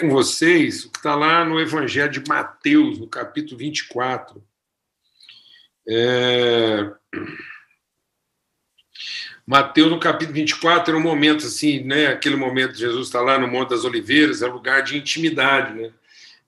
com 0.00 0.08
vocês 0.08 0.84
o 0.84 0.90
que 0.90 0.98
está 0.98 1.14
lá 1.14 1.44
no 1.44 1.60
Evangelho 1.60 2.10
de 2.10 2.22
Mateus, 2.26 2.98
no 2.98 3.06
capítulo 3.06 3.58
24. 3.58 4.42
É... 5.86 6.90
Mateus, 9.46 9.90
no 9.90 10.00
capítulo 10.00 10.34
24, 10.34 10.92
era 10.92 10.98
um 10.98 11.02
momento 11.02 11.46
assim, 11.46 11.82
né? 11.84 12.06
Aquele 12.06 12.36
momento 12.36 12.72
de 12.72 12.78
Jesus 12.78 13.08
está 13.08 13.20
lá 13.20 13.38
no 13.38 13.48
Monte 13.48 13.70
das 13.70 13.84
Oliveiras, 13.84 14.42
é 14.42 14.46
lugar 14.46 14.82
de 14.82 14.96
intimidade, 14.96 15.74
né? 15.74 15.92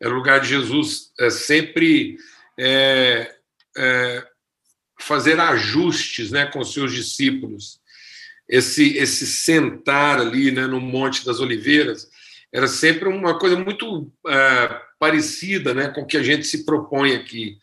É 0.01 0.09
lugar 0.09 0.41
de 0.41 0.49
Jesus 0.49 1.13
é, 1.19 1.29
sempre 1.29 2.19
é, 2.59 3.35
é, 3.77 4.27
fazer 4.99 5.39
ajustes 5.39 6.31
né, 6.31 6.47
com 6.47 6.65
seus 6.65 6.93
discípulos. 6.93 7.81
Esse, 8.49 8.97
esse 8.97 9.27
sentar 9.27 10.19
ali 10.19 10.51
né, 10.51 10.67
no 10.67 10.81
Monte 10.81 11.25
das 11.25 11.41
Oliveiras 11.41 12.11
era 12.53 12.69
sempre 12.69 13.09
uma 13.09 13.39
coisa 13.39 13.57
muito 13.57 14.13
é, 14.27 14.81
parecida 14.99 15.73
né, 15.73 15.89
com 15.89 16.03
o 16.03 16.07
que 16.07 16.17
a 16.17 16.23
gente 16.23 16.47
se 16.47 16.65
propõe 16.65 17.15
aqui. 17.15 17.57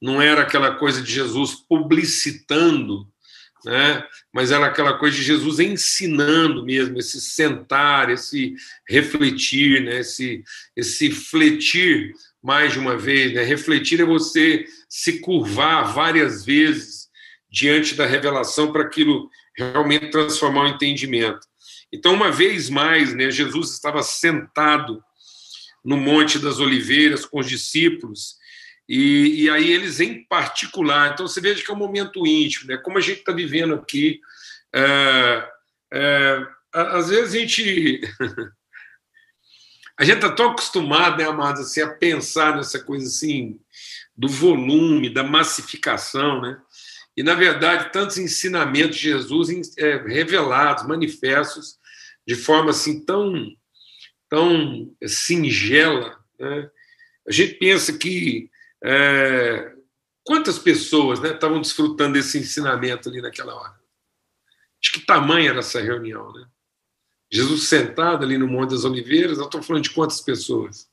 Não 0.00 0.20
era 0.20 0.42
aquela 0.42 0.74
coisa 0.74 1.00
de 1.00 1.12
Jesus 1.12 1.54
publicitando, 1.54 3.06
né, 3.64 4.04
mas 4.32 4.50
era 4.50 4.66
aquela 4.66 4.98
coisa 4.98 5.16
de 5.16 5.22
Jesus 5.22 5.60
ensinando 5.60 6.64
mesmo, 6.64 6.98
esse 6.98 7.20
sentar, 7.20 8.10
esse 8.10 8.54
refletir, 8.88 9.84
né, 9.84 10.00
esse, 10.00 10.42
esse 10.76 11.12
fletir 11.12 12.12
mais 12.42 12.72
de 12.72 12.80
uma 12.80 12.96
vez. 12.96 13.32
Né? 13.32 13.44
Refletir 13.44 14.00
é 14.00 14.04
você 14.04 14.66
se 14.88 15.20
curvar 15.20 15.94
várias 15.94 16.44
vezes 16.44 17.08
diante 17.48 17.94
da 17.94 18.06
revelação 18.06 18.72
para 18.72 18.82
aquilo 18.82 19.30
realmente 19.56 20.10
transformar 20.10 20.64
o 20.64 20.68
entendimento. 20.68 21.46
Então, 21.92 22.14
uma 22.14 22.30
vez 22.30 22.70
mais, 22.70 23.14
né, 23.14 23.30
Jesus 23.30 23.72
estava 23.72 24.02
sentado 24.02 25.02
no 25.84 25.96
Monte 25.96 26.38
das 26.38 26.58
Oliveiras 26.58 27.26
com 27.26 27.40
os 27.40 27.46
discípulos, 27.46 28.36
e, 28.88 29.44
e 29.44 29.50
aí 29.50 29.70
eles 29.70 30.00
em 30.00 30.24
particular. 30.24 31.12
Então, 31.12 31.26
você 31.26 31.40
veja 31.40 31.62
que 31.62 31.70
é 31.70 31.74
um 31.74 31.78
momento 31.78 32.26
íntimo, 32.26 32.68
né, 32.68 32.76
como 32.78 32.98
a 32.98 33.00
gente 33.00 33.18
está 33.20 33.32
vivendo 33.32 33.74
aqui. 33.74 34.20
É, 34.74 35.48
é, 35.92 36.46
às 36.72 37.08
vezes 37.10 37.34
a 37.34 37.38
gente. 37.38 38.00
a 39.98 40.04
gente 40.04 40.16
está 40.16 40.30
tão 40.30 40.50
acostumado, 40.50 41.18
né, 41.18 41.24
amados, 41.24 41.60
assim, 41.62 41.82
a 41.82 41.90
pensar 41.90 42.56
nessa 42.56 42.82
coisa 42.82 43.06
assim, 43.06 43.60
do 44.16 44.28
volume, 44.28 45.12
da 45.12 45.22
massificação, 45.22 46.40
né? 46.40 46.58
E, 47.14 47.22
na 47.22 47.34
verdade, 47.34 47.92
tantos 47.92 48.16
ensinamentos 48.16 48.96
de 48.96 49.02
Jesus 49.02 49.50
é, 49.76 49.96
revelados, 49.96 50.86
manifestos, 50.86 51.78
de 52.26 52.34
forma 52.34 52.70
assim 52.70 53.04
tão, 53.04 53.34
tão 54.28 54.94
singela. 55.06 56.18
Né? 56.38 56.70
A 57.26 57.32
gente 57.32 57.54
pensa 57.54 57.96
que 57.96 58.50
é, 58.84 59.72
quantas 60.24 60.58
pessoas 60.58 61.20
né, 61.20 61.32
estavam 61.32 61.60
desfrutando 61.60 62.14
desse 62.14 62.38
ensinamento 62.38 63.08
ali 63.08 63.20
naquela 63.20 63.54
hora? 63.54 63.80
De 64.80 64.92
que 64.92 65.00
tamanho 65.00 65.50
era 65.50 65.60
essa 65.60 65.80
reunião? 65.80 66.32
Né? 66.32 66.46
Jesus 67.30 67.64
sentado 67.64 68.24
ali 68.24 68.36
no 68.36 68.46
Monte 68.46 68.70
das 68.70 68.84
Oliveiras, 68.84 69.38
eu 69.38 69.44
estou 69.44 69.62
falando 69.62 69.84
de 69.84 69.90
quantas 69.90 70.20
pessoas? 70.20 70.90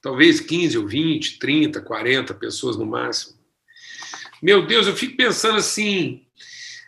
Talvez 0.00 0.40
15 0.40 0.78
ou 0.78 0.86
20, 0.86 1.38
30, 1.38 1.80
40 1.80 2.34
pessoas 2.34 2.76
no 2.76 2.86
máximo. 2.86 3.38
Meu 4.42 4.66
Deus, 4.66 4.86
eu 4.86 4.94
fico 4.94 5.16
pensando 5.16 5.56
assim: 5.56 6.23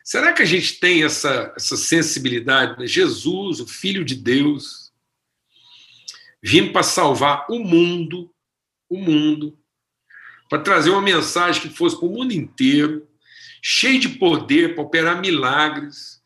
Será 0.06 0.32
que 0.32 0.40
a 0.40 0.46
gente 0.46 0.74
tem 0.74 1.02
essa, 1.02 1.52
essa 1.56 1.76
sensibilidade? 1.76 2.78
Né? 2.78 2.86
Jesus, 2.86 3.58
o 3.58 3.66
Filho 3.66 4.04
de 4.04 4.14
Deus, 4.14 4.92
vindo 6.40 6.70
para 6.70 6.84
salvar 6.84 7.44
o 7.50 7.58
mundo, 7.58 8.32
o 8.88 8.98
mundo, 8.98 9.58
para 10.48 10.62
trazer 10.62 10.90
uma 10.90 11.02
mensagem 11.02 11.60
que 11.60 11.76
fosse 11.76 11.98
para 11.98 12.06
o 12.06 12.12
mundo 12.12 12.30
inteiro, 12.30 13.04
cheio 13.60 13.98
de 13.98 14.10
poder 14.10 14.76
para 14.76 14.84
operar 14.84 15.20
milagres, 15.20 16.20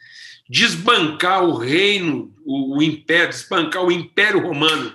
desbancar 0.47 1.43
o 1.43 1.57
reino, 1.57 2.37
o, 2.45 2.77
o 2.77 2.83
império, 2.83 3.31
desbancar 3.31 3.83
o 3.83 3.91
império 3.91 4.43
romano, 4.43 4.95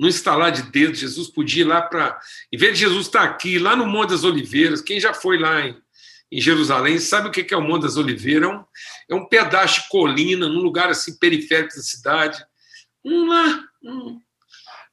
não 0.00 0.08
instalar 0.08 0.50
de 0.50 0.62
dedo. 0.70 0.94
Jesus 0.94 1.28
podia 1.28 1.64
ir 1.64 1.66
lá 1.66 1.82
para. 1.82 2.18
Em 2.50 2.56
vez 2.56 2.72
de 2.72 2.86
Jesus 2.86 3.08
estar 3.08 3.24
aqui, 3.24 3.58
lá 3.58 3.76
no 3.76 3.84
Monte 3.84 4.08
das 4.08 4.24
Oliveiras, 4.24 4.80
quem 4.80 4.98
já 4.98 5.12
foi 5.12 5.36
lá 5.36 5.66
em 5.66 5.76
em 6.32 6.40
Jerusalém, 6.40 6.98
sabe 6.98 7.28
o 7.28 7.30
que 7.30 7.52
é 7.52 7.56
o 7.56 7.60
Monte 7.60 7.82
das 7.82 7.98
Oliveiras? 7.98 8.48
É 8.48 8.54
um, 8.54 8.64
é 9.10 9.14
um 9.14 9.28
pedaço 9.28 9.82
de 9.82 9.88
colina, 9.88 10.48
num 10.48 10.62
lugar 10.62 10.88
assim 10.88 11.18
periférico 11.18 11.76
da 11.76 11.82
cidade. 11.82 12.42
Um 13.04 13.28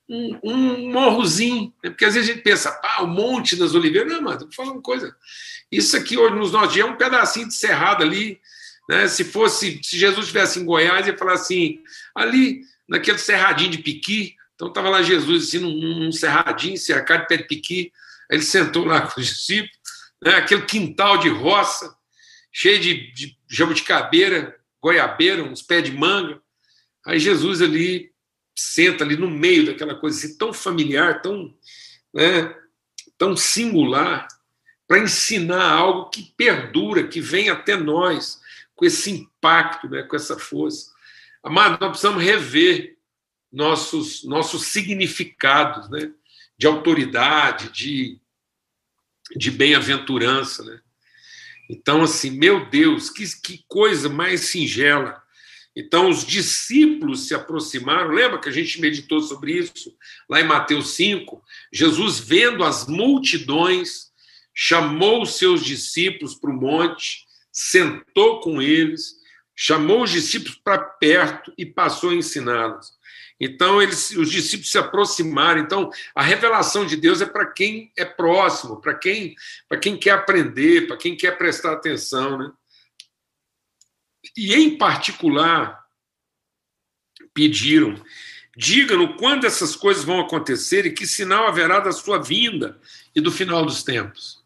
um, 0.09 0.39
um, 0.43 0.91
morrozinho. 0.91 1.73
Né? 1.81 1.91
Porque 1.91 2.03
às 2.03 2.15
vezes 2.15 2.29
a 2.29 2.33
gente 2.33 2.43
pensa, 2.43 2.77
ah, 2.83 3.03
o 3.03 3.07
Monte 3.07 3.55
das 3.55 3.73
Oliveiras. 3.73 4.11
Não, 4.11 4.21
mas 4.21 4.43
falar 4.53 4.73
uma 4.73 4.81
coisa. 4.81 5.15
Isso 5.71 5.95
aqui 5.95 6.17
hoje 6.17 6.35
nos 6.35 6.51
nossos 6.51 6.73
dias 6.73 6.85
é 6.85 6.91
um 6.91 6.97
pedacinho 6.97 7.47
de 7.47 7.53
cerrado 7.53 8.03
ali. 8.03 8.41
Né? 8.89 9.07
Se 9.07 9.23
fosse, 9.23 9.79
se 9.81 9.97
Jesus 9.97 10.25
estivesse 10.25 10.59
em 10.59 10.65
Goiás, 10.65 11.07
ia 11.07 11.17
falar 11.17 11.33
assim, 11.33 11.79
ali, 12.13 12.63
naquele 12.87 13.17
cerradinho 13.17 13.71
de 13.71 13.77
piqui. 13.77 14.35
Então 14.55 14.67
estava 14.67 14.89
lá 14.89 15.01
Jesus 15.01 15.47
assim, 15.47 15.59
num, 15.59 15.99
num 15.99 16.11
cerradinho, 16.11 16.77
cercado 16.77 17.21
de 17.21 17.27
pé 17.27 17.37
de 17.37 17.47
piqui. 17.47 17.93
Ele 18.29 18.41
sentou 18.41 18.83
lá 18.83 19.01
com 19.07 19.21
os 19.21 19.27
discípulos 19.27 19.78
né? 20.21 20.35
aquele 20.35 20.63
quintal 20.63 21.17
de 21.17 21.29
roça, 21.29 21.95
cheio 22.51 22.79
de, 22.79 23.11
de 23.13 23.37
jabuticabeira, 23.47 24.59
goiabeira, 24.81 25.43
uns 25.43 25.61
pés 25.61 25.83
de 25.83 25.91
manga. 25.91 26.41
Aí 27.05 27.19
Jesus 27.19 27.61
ali 27.61 28.11
senta 28.55 29.03
ali 29.03 29.15
no 29.15 29.29
meio 29.29 29.65
daquela 29.65 29.95
coisa 29.95 30.17
assim, 30.17 30.37
tão 30.37 30.53
familiar, 30.53 31.21
tão, 31.21 31.53
né, 32.13 32.53
tão 33.17 33.35
singular, 33.35 34.27
para 34.87 34.99
ensinar 34.99 35.71
algo 35.71 36.09
que 36.09 36.33
perdura, 36.35 37.07
que 37.07 37.21
vem 37.21 37.49
até 37.49 37.77
nós, 37.77 38.41
com 38.75 38.85
esse 38.85 39.11
impacto, 39.11 39.87
né, 39.87 40.03
com 40.03 40.15
essa 40.15 40.37
força. 40.37 40.91
Amado, 41.43 41.79
nós 41.79 41.89
precisamos 41.91 42.23
rever 42.23 42.97
nossos, 43.51 44.23
nossos 44.23 44.67
significados 44.67 45.89
né, 45.89 46.11
de 46.57 46.67
autoridade, 46.67 47.69
de, 47.69 48.19
de 49.35 49.51
bem-aventurança, 49.51 50.63
né? 50.63 50.79
Então, 51.69 52.01
assim, 52.01 52.31
meu 52.31 52.67
Deus, 52.69 53.09
que, 53.09 53.23
que 53.41 53.63
coisa 53.67 54.09
mais 54.09 54.41
singela. 54.41 55.21
Então, 55.75 56.09
os 56.09 56.25
discípulos 56.25 57.27
se 57.27 57.35
aproximaram, 57.35 58.09
lembra 58.09 58.39
que 58.39 58.49
a 58.49 58.51
gente 58.51 58.81
meditou 58.81 59.21
sobre 59.21 59.53
isso 59.53 59.95
lá 60.27 60.41
em 60.41 60.47
Mateus 60.47 60.95
5? 60.95 61.41
Jesus, 61.71 62.19
vendo 62.19 62.63
as 62.63 62.87
multidões, 62.87 64.09
chamou 64.53 65.21
os 65.21 65.37
seus 65.37 65.63
discípulos 65.63 66.33
para 66.33 66.49
o 66.49 66.53
monte, 66.53 67.25
sentou 67.51 68.39
com 68.41 68.61
eles, 68.61 69.13
chamou 69.55 70.03
os 70.03 70.11
discípulos 70.11 70.59
para 70.63 70.79
perto 70.79 71.53
e 71.57 71.65
passou 71.65 72.09
a 72.09 72.15
ensiná-los. 72.15 72.98
Então, 73.39 73.81
eles, 73.81 74.11
os 74.11 74.29
discípulos 74.29 74.69
se 74.69 74.77
aproximaram. 74.77 75.61
Então, 75.61 75.89
a 76.13 76.21
revelação 76.21 76.85
de 76.85 76.97
Deus 76.97 77.21
é 77.21 77.25
para 77.25 77.45
quem 77.45 77.91
é 77.97 78.03
próximo, 78.03 78.81
para 78.81 78.93
quem, 78.93 79.35
quem 79.81 79.97
quer 79.97 80.11
aprender, 80.11 80.87
para 80.87 80.97
quem 80.97 81.15
quer 81.15 81.37
prestar 81.37 81.71
atenção. 81.71 82.37
Né? 82.37 82.51
E, 84.35 84.53
em 84.53 84.77
particular, 84.77 85.85
pediram: 87.33 87.95
diga-nos 88.57 89.15
quando 89.17 89.45
essas 89.45 89.73
coisas 89.73 90.03
vão 90.03 90.19
acontecer 90.19 90.85
e 90.85 90.93
que 90.93 91.07
sinal 91.07 91.47
haverá 91.47 91.79
da 91.79 91.93
sua 91.93 92.21
vinda 92.21 92.77
e 93.15 93.21
do 93.21 93.31
final 93.31 93.65
dos 93.65 93.83
tempos. 93.83 94.43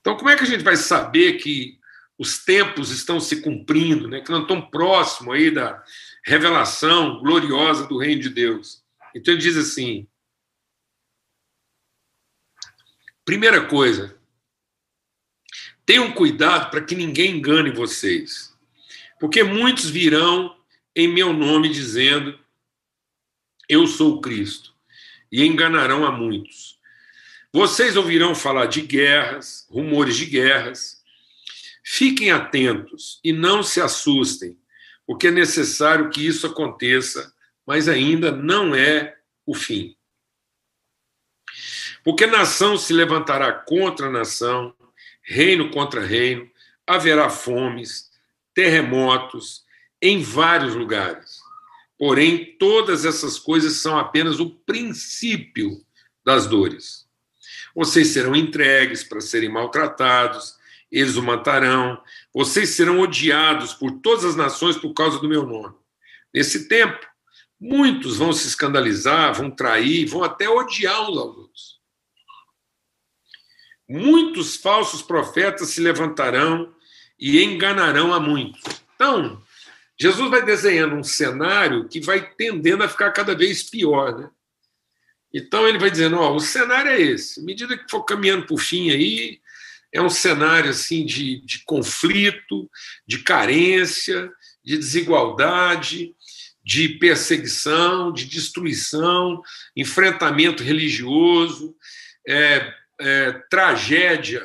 Então, 0.00 0.16
como 0.16 0.30
é 0.30 0.36
que 0.36 0.44
a 0.44 0.46
gente 0.46 0.64
vai 0.64 0.76
saber 0.76 1.34
que 1.34 1.78
os 2.16 2.42
tempos 2.44 2.90
estão 2.90 3.20
se 3.20 3.42
cumprindo, 3.42 4.08
né? 4.08 4.20
que 4.22 4.30
não 4.30 4.42
estão 4.42 4.60
próximos 4.60 5.34
aí 5.34 5.50
da, 5.50 5.84
revelação 6.28 7.20
gloriosa 7.20 7.86
do 7.86 7.96
reino 7.96 8.20
de 8.20 8.28
Deus. 8.28 8.84
Então 9.14 9.32
ele 9.32 9.42
diz 9.42 9.56
assim: 9.56 10.06
primeira 13.24 13.64
coisa, 13.66 14.14
tenham 15.86 16.12
cuidado 16.12 16.70
para 16.70 16.82
que 16.82 16.94
ninguém 16.94 17.38
engane 17.38 17.70
vocês, 17.70 18.54
porque 19.18 19.42
muitos 19.42 19.88
virão 19.88 20.54
em 20.94 21.08
meu 21.08 21.32
nome 21.32 21.70
dizendo: 21.70 22.38
Eu 23.66 23.86
sou 23.86 24.20
Cristo, 24.20 24.74
e 25.32 25.46
enganarão 25.46 26.04
a 26.04 26.12
muitos. 26.12 26.78
Vocês 27.50 27.96
ouvirão 27.96 28.34
falar 28.34 28.66
de 28.66 28.82
guerras, 28.82 29.66
rumores 29.70 30.14
de 30.14 30.26
guerras. 30.26 30.98
Fiquem 31.82 32.30
atentos 32.30 33.18
e 33.24 33.32
não 33.32 33.62
se 33.62 33.80
assustem 33.80 34.58
porque 35.08 35.28
é 35.28 35.30
necessário 35.30 36.10
que 36.10 36.24
isso 36.24 36.46
aconteça, 36.46 37.32
mas 37.66 37.88
ainda 37.88 38.30
não 38.30 38.74
é 38.74 39.16
o 39.46 39.54
fim. 39.54 39.96
Porque 42.04 42.26
nação 42.26 42.76
se 42.76 42.92
levantará 42.92 43.50
contra 43.54 44.10
nação, 44.10 44.74
reino 45.22 45.70
contra 45.70 46.04
reino, 46.04 46.46
haverá 46.86 47.30
fomes, 47.30 48.10
terremotos 48.52 49.64
em 50.02 50.20
vários 50.20 50.74
lugares. 50.74 51.38
Porém, 51.98 52.56
todas 52.58 53.06
essas 53.06 53.38
coisas 53.38 53.76
são 53.76 53.98
apenas 53.98 54.38
o 54.38 54.50
princípio 54.50 55.82
das 56.22 56.46
dores. 56.46 57.08
Vocês 57.74 58.08
serão 58.08 58.36
entregues 58.36 59.02
para 59.02 59.22
serem 59.22 59.48
maltratados, 59.48 60.57
eles 60.90 61.16
o 61.16 61.22
matarão, 61.22 62.02
vocês 62.32 62.70
serão 62.70 63.00
odiados 63.00 63.74
por 63.74 64.00
todas 64.00 64.24
as 64.24 64.36
nações 64.36 64.76
por 64.76 64.92
causa 64.94 65.18
do 65.18 65.28
meu 65.28 65.46
nome. 65.46 65.74
Nesse 66.32 66.68
tempo, 66.68 67.06
muitos 67.60 68.16
vão 68.16 68.32
se 68.32 68.46
escandalizar, 68.46 69.34
vão 69.34 69.50
trair, 69.50 70.06
vão 70.06 70.22
até 70.22 70.48
odiar 70.48 71.02
uns 71.02 71.18
aos 71.18 71.36
outros. 71.36 71.78
Muitos 73.88 74.56
falsos 74.56 75.00
profetas 75.02 75.70
se 75.70 75.80
levantarão 75.80 76.74
e 77.18 77.42
enganarão 77.42 78.12
a 78.12 78.20
muitos. 78.20 78.62
Então, 78.94 79.42
Jesus 79.98 80.30
vai 80.30 80.44
desenhando 80.44 80.94
um 80.94 81.02
cenário 81.02 81.88
que 81.88 82.00
vai 82.00 82.20
tendendo 82.34 82.84
a 82.84 82.88
ficar 82.88 83.10
cada 83.12 83.34
vez 83.34 83.62
pior, 83.62 84.16
né? 84.16 84.30
Então 85.32 85.68
ele 85.68 85.78
vai 85.78 85.90
dizendo, 85.90 86.16
ó, 86.16 86.34
o 86.34 86.40
cenário 86.40 86.90
é 86.90 87.00
esse. 87.00 87.40
À 87.40 87.42
medida 87.42 87.76
que 87.76 87.90
for 87.90 88.02
caminhando 88.04 88.46
por 88.46 88.58
fim 88.58 88.90
aí, 88.90 89.40
é 89.92 90.00
um 90.02 90.10
cenário 90.10 90.70
assim 90.70 91.04
de, 91.04 91.40
de 91.44 91.64
conflito, 91.64 92.70
de 93.06 93.18
carência, 93.18 94.30
de 94.62 94.76
desigualdade, 94.76 96.14
de 96.62 96.88
perseguição, 96.98 98.12
de 98.12 98.26
destruição, 98.26 99.40
enfrentamento 99.74 100.62
religioso, 100.62 101.74
é, 102.26 102.74
é, 103.00 103.32
tragédia 103.48 104.44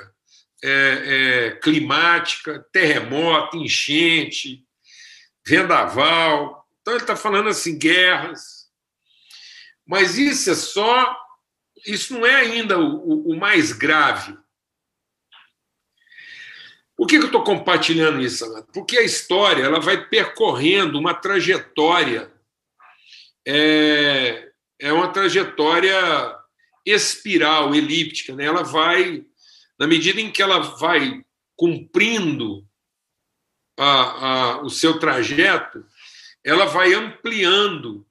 é, 0.63 1.49
é 1.49 1.51
climática, 1.59 2.65
terremoto, 2.71 3.57
enchente, 3.57 4.63
vendaval. 5.45 6.65
Então 6.81 6.93
ele 6.93 7.03
está 7.03 7.17
falando 7.17 7.49
assim, 7.49 7.77
guerras. 7.77 8.69
Mas 9.85 10.17
isso 10.17 10.49
é 10.49 10.55
só, 10.55 11.17
isso 11.85 12.13
não 12.13 12.25
é 12.25 12.35
ainda 12.35 12.79
o, 12.79 13.31
o 13.31 13.37
mais 13.37 13.73
grave. 13.73 14.37
Por 16.95 17.07
que 17.07 17.15
eu 17.15 17.25
estou 17.25 17.43
compartilhando 17.43 18.21
isso, 18.21 18.45
Amado? 18.45 18.67
Porque 18.73 18.97
a 18.97 19.03
história 19.03 19.63
ela 19.63 19.79
vai 19.79 20.05
percorrendo 20.05 20.99
uma 20.99 21.13
trajetória, 21.13 22.31
é, 23.45 24.49
é 24.79 24.93
uma 24.93 25.07
trajetória 25.07 25.97
espiral, 26.85 27.73
elíptica. 27.73 28.35
Né? 28.35 28.45
Ela 28.45 28.63
vai, 28.63 29.25
na 29.79 29.87
medida 29.87 30.21
em 30.21 30.31
que 30.31 30.41
ela 30.41 30.59
vai 30.59 31.23
cumprindo 31.55 32.65
a, 33.77 33.85
a, 33.85 34.61
o 34.61 34.69
seu 34.69 34.99
trajeto, 34.99 35.83
ela 36.43 36.65
vai 36.65 36.93
ampliando, 36.93 38.05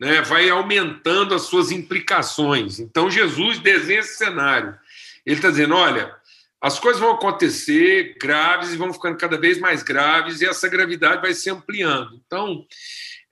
né? 0.00 0.22
vai 0.22 0.48
aumentando 0.48 1.34
as 1.34 1.42
suas 1.42 1.70
implicações. 1.70 2.78
Então, 2.78 3.10
Jesus 3.10 3.58
desenha 3.58 4.00
esse 4.00 4.16
cenário. 4.16 4.78
Ele 5.26 5.36
está 5.36 5.50
dizendo: 5.50 5.74
olha, 5.74 6.14
as 6.62 6.78
coisas 6.78 7.00
vão 7.00 7.10
acontecer 7.10 8.16
graves 8.20 8.72
e 8.72 8.76
vão 8.76 8.92
ficando 8.92 9.18
cada 9.18 9.36
vez 9.36 9.58
mais 9.58 9.82
graves, 9.82 10.40
e 10.40 10.46
essa 10.46 10.68
gravidade 10.68 11.20
vai 11.20 11.34
se 11.34 11.50
ampliando. 11.50 12.14
Então, 12.24 12.64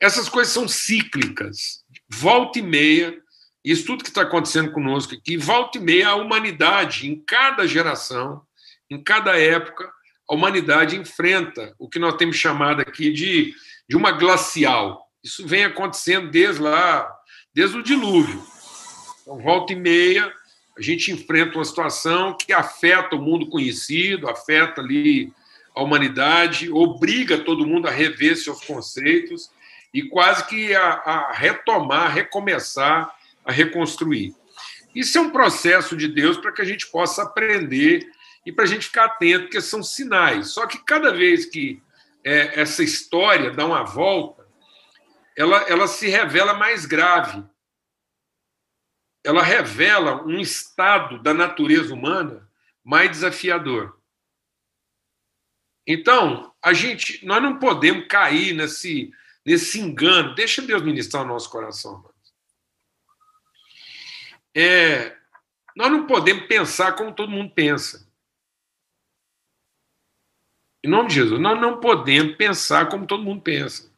essas 0.00 0.29
coisas 0.29 0.53
são 0.53 0.67
cíclicas. 0.67 1.85
Volta 2.09 2.59
e 2.59 2.62
meia, 2.62 3.17
isso 3.65 3.87
tudo 3.87 4.03
que 4.03 4.11
está 4.11 4.23
acontecendo 4.23 4.73
conosco 4.73 5.15
aqui, 5.15 5.37
volta 5.37 5.79
e 5.79 5.81
meia, 5.81 6.09
a 6.09 6.17
humanidade, 6.17 7.09
em 7.09 7.23
cada 7.25 7.69
geração, 7.69 8.43
em 8.91 9.00
cada 9.00 9.38
época, 9.38 9.88
a 10.29 10.35
humanidade 10.35 10.97
enfrenta 10.97 11.73
o 11.79 11.88
que 11.88 12.00
nós 12.00 12.17
temos 12.17 12.35
chamado 12.35 12.81
aqui 12.81 13.12
de, 13.12 13.55
de 13.88 13.97
uma 13.97 14.11
glacial. 14.11 15.06
Isso 15.23 15.47
vem 15.47 15.65
acontecendo 15.65 16.32
desde 16.32 16.61
lá, 16.61 17.09
desde 17.55 17.79
o 17.79 17.82
dilúvio. 17.82 18.44
Então, 19.23 19.38
volta 19.38 19.73
e 19.73 19.77
meia, 19.77 20.32
a 20.81 20.82
gente 20.82 21.12
enfrenta 21.12 21.59
uma 21.59 21.65
situação 21.65 22.35
que 22.35 22.55
afeta 22.55 23.15
o 23.15 23.21
mundo 23.21 23.50
conhecido, 23.50 24.31
afeta 24.31 24.81
ali 24.81 25.31
a 25.77 25.82
humanidade, 25.82 26.73
obriga 26.73 27.37
todo 27.37 27.67
mundo 27.67 27.87
a 27.87 27.91
rever 27.91 28.35
seus 28.35 28.65
conceitos 28.65 29.50
e 29.93 30.03
quase 30.05 30.47
que 30.47 30.75
a, 30.75 30.88
a 30.88 31.32
retomar, 31.32 32.11
recomeçar, 32.11 33.15
a 33.44 33.53
reconstruir. 33.53 34.35
Isso 34.94 35.19
é 35.19 35.21
um 35.21 35.29
processo 35.29 35.94
de 35.94 36.09
Deus 36.09 36.38
para 36.38 36.50
que 36.50 36.62
a 36.62 36.65
gente 36.65 36.87
possa 36.87 37.25
aprender 37.25 38.11
e 38.47 38.50
para 38.50 38.65
a 38.65 38.67
gente 38.67 38.87
ficar 38.87 39.05
atento, 39.05 39.44
porque 39.44 39.61
são 39.61 39.82
sinais. 39.82 40.49
Só 40.49 40.67
que 40.67 40.82
cada 40.82 41.12
vez 41.12 41.44
que 41.44 41.79
é, 42.25 42.59
essa 42.59 42.82
história 42.82 43.50
dá 43.50 43.67
uma 43.67 43.85
volta, 43.85 44.47
ela, 45.37 45.59
ela 45.69 45.87
se 45.87 46.09
revela 46.09 46.55
mais 46.55 46.87
grave 46.87 47.44
ela 49.25 49.43
revela 49.43 50.22
um 50.25 50.38
estado 50.38 51.22
da 51.22 51.34
natureza 51.34 51.93
humana 51.93 52.49
mais 52.82 53.11
desafiador. 53.11 53.99
Então, 55.87 56.55
a 56.62 56.72
gente, 56.72 57.25
nós 57.25 57.43
não 57.43 57.58
podemos 57.58 58.06
cair 58.06 58.55
nesse, 58.55 59.12
nesse 59.44 59.81
engano. 59.81 60.34
Deixa 60.34 60.62
Deus 60.62 60.82
ministrar 60.82 61.25
o 61.25 61.28
nosso 61.28 61.50
coração. 61.50 62.08
É, 64.55 65.17
nós 65.76 65.90
não 65.90 66.06
podemos 66.06 66.46
pensar 66.46 66.93
como 66.93 67.14
todo 67.14 67.31
mundo 67.31 67.52
pensa. 67.52 68.08
Em 70.82 70.88
nome 70.88 71.08
de 71.08 71.17
Jesus, 71.17 71.40
nós 71.40 71.61
não 71.61 71.78
podemos 71.78 72.37
pensar 72.37 72.88
como 72.88 73.06
todo 73.06 73.22
mundo 73.22 73.43
pensa. 73.43 73.89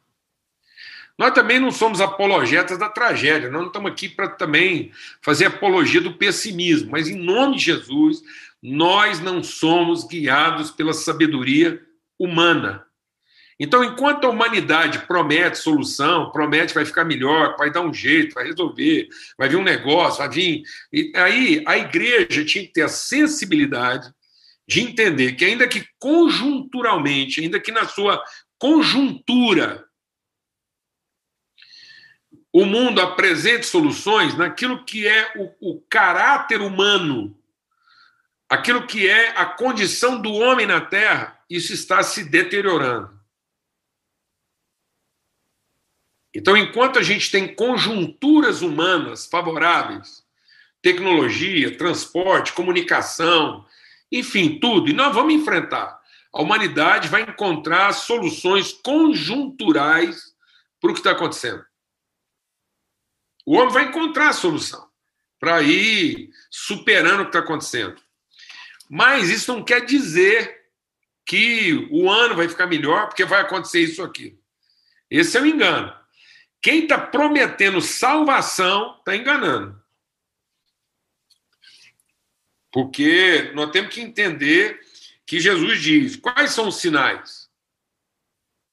Nós 1.17 1.31
também 1.33 1.59
não 1.59 1.71
somos 1.71 2.01
apologetas 2.01 2.77
da 2.77 2.89
tragédia, 2.89 3.49
nós 3.49 3.61
não 3.61 3.67
estamos 3.67 3.91
aqui 3.91 4.09
para 4.09 4.29
também 4.29 4.91
fazer 5.21 5.45
apologia 5.45 6.01
do 6.01 6.15
pessimismo, 6.15 6.91
mas 6.91 7.07
em 7.07 7.15
nome 7.15 7.57
de 7.57 7.65
Jesus, 7.65 8.23
nós 8.61 9.19
não 9.19 9.43
somos 9.43 10.05
guiados 10.05 10.71
pela 10.71 10.93
sabedoria 10.93 11.81
humana. 12.17 12.85
Então, 13.59 13.83
enquanto 13.83 14.25
a 14.25 14.29
humanidade 14.29 14.99
promete 15.05 15.59
solução, 15.59 16.31
promete 16.31 16.73
vai 16.73 16.85
ficar 16.85 17.05
melhor, 17.05 17.55
vai 17.57 17.71
dar 17.71 17.81
um 17.81 17.93
jeito, 17.93 18.33
vai 18.33 18.45
resolver, 18.45 19.07
vai 19.37 19.47
vir 19.47 19.57
um 19.57 19.63
negócio, 19.63 20.17
vai 20.17 20.29
vir. 20.29 20.63
E 20.91 21.11
aí 21.15 21.63
a 21.67 21.77
igreja 21.77 22.43
tinha 22.43 22.65
que 22.65 22.73
ter 22.73 22.81
a 22.81 22.89
sensibilidade 22.89 24.11
de 24.67 24.81
entender 24.81 25.33
que, 25.33 25.45
ainda 25.45 25.67
que 25.67 25.85
conjunturalmente, 25.99 27.41
ainda 27.41 27.59
que 27.59 27.71
na 27.71 27.85
sua 27.85 28.23
conjuntura, 28.57 29.85
o 32.53 32.67
mundo 32.67 33.01
apresente 33.01 33.65
soluções 33.65 34.37
naquilo 34.37 34.85
que 34.85 35.07
é 35.07 35.33
o, 35.35 35.71
o 35.71 35.81
caráter 35.89 36.61
humano, 36.61 37.35
aquilo 38.47 38.85
que 38.85 39.09
é 39.09 39.29
a 39.29 39.43
condição 39.43 40.21
do 40.21 40.31
homem 40.31 40.67
na 40.67 40.79
Terra, 40.79 41.39
isso 41.49 41.73
está 41.73 42.03
se 42.03 42.23
deteriorando. 42.23 43.11
Então, 46.31 46.55
enquanto 46.55 46.99
a 46.99 47.03
gente 47.03 47.31
tem 47.31 47.53
conjunturas 47.55 48.61
humanas 48.61 49.25
favoráveis, 49.25 50.23
tecnologia, 50.79 51.75
transporte, 51.75 52.53
comunicação, 52.53 53.65
enfim, 54.11 54.59
tudo, 54.59 54.89
e 54.89 54.93
nós 54.93 55.13
vamos 55.13 55.33
enfrentar. 55.33 55.99
A 56.31 56.41
humanidade 56.41 57.07
vai 57.07 57.23
encontrar 57.23 57.93
soluções 57.93 58.71
conjunturais 58.71 60.35
para 60.79 60.91
o 60.91 60.93
que 60.93 60.99
está 60.99 61.11
acontecendo. 61.11 61.63
O 63.45 63.55
homem 63.55 63.73
vai 63.73 63.85
encontrar 63.85 64.29
a 64.29 64.33
solução 64.33 64.87
para 65.39 65.61
ir 65.61 66.29
superando 66.49 67.21
o 67.21 67.23
que 67.23 67.29
está 67.29 67.39
acontecendo. 67.39 68.01
Mas 68.89 69.29
isso 69.29 69.53
não 69.53 69.63
quer 69.63 69.85
dizer 69.85 70.63
que 71.25 71.87
o 71.91 72.09
ano 72.09 72.35
vai 72.35 72.47
ficar 72.47 72.67
melhor 72.67 73.07
porque 73.07 73.25
vai 73.25 73.41
acontecer 73.41 73.81
isso 73.81 74.01
aqui. 74.03 74.39
Esse 75.09 75.37
é 75.37 75.41
o 75.41 75.45
engano. 75.45 75.93
Quem 76.61 76.83
está 76.83 76.97
prometendo 76.97 77.81
salvação 77.81 78.97
está 78.99 79.15
enganando. 79.15 79.81
Porque 82.71 83.51
nós 83.53 83.69
temos 83.71 83.93
que 83.93 84.01
entender 84.01 84.79
que 85.25 85.39
Jesus 85.39 85.81
diz: 85.81 86.15
quais 86.15 86.51
são 86.51 86.69
os 86.69 86.77
sinais? 86.77 87.49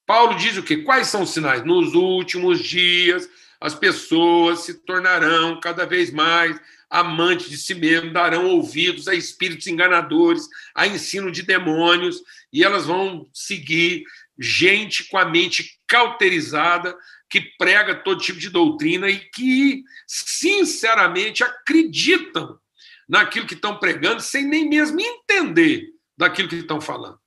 Paulo 0.05 0.35
diz 0.35 0.57
o 0.57 0.63
quê? 0.63 0.77
Quais 0.77 1.07
são 1.07 1.21
os 1.23 1.29
sinais? 1.29 1.63
Nos 1.63 1.93
últimos 1.93 2.59
dias 2.59 3.29
as 3.61 3.75
pessoas 3.75 4.61
se 4.61 4.73
tornarão 4.73 5.59
cada 5.59 5.85
vez 5.85 6.11
mais 6.11 6.59
amantes 6.89 7.47
de 7.47 7.57
si 7.57 7.75
mesmo, 7.75 8.11
darão 8.11 8.47
ouvidos 8.47 9.07
a 9.07 9.13
espíritos 9.13 9.67
enganadores, 9.67 10.49
a 10.75 10.87
ensino 10.87 11.31
de 11.31 11.43
demônios, 11.43 12.21
e 12.51 12.63
elas 12.65 12.87
vão 12.87 13.29
seguir 13.31 14.03
gente 14.37 15.05
com 15.05 15.17
a 15.17 15.23
mente 15.23 15.79
cauterizada, 15.87 16.97
que 17.29 17.39
prega 17.39 17.95
todo 17.95 18.19
tipo 18.19 18.39
de 18.39 18.49
doutrina 18.49 19.07
e 19.07 19.19
que, 19.19 19.83
sinceramente, 20.05 21.43
acreditam 21.43 22.59
naquilo 23.07 23.47
que 23.47 23.53
estão 23.53 23.77
pregando, 23.77 24.21
sem 24.21 24.45
nem 24.45 24.67
mesmo 24.67 24.99
entender 24.99 25.93
daquilo 26.17 26.49
que 26.49 26.55
estão 26.55 26.81
falando. 26.81 27.17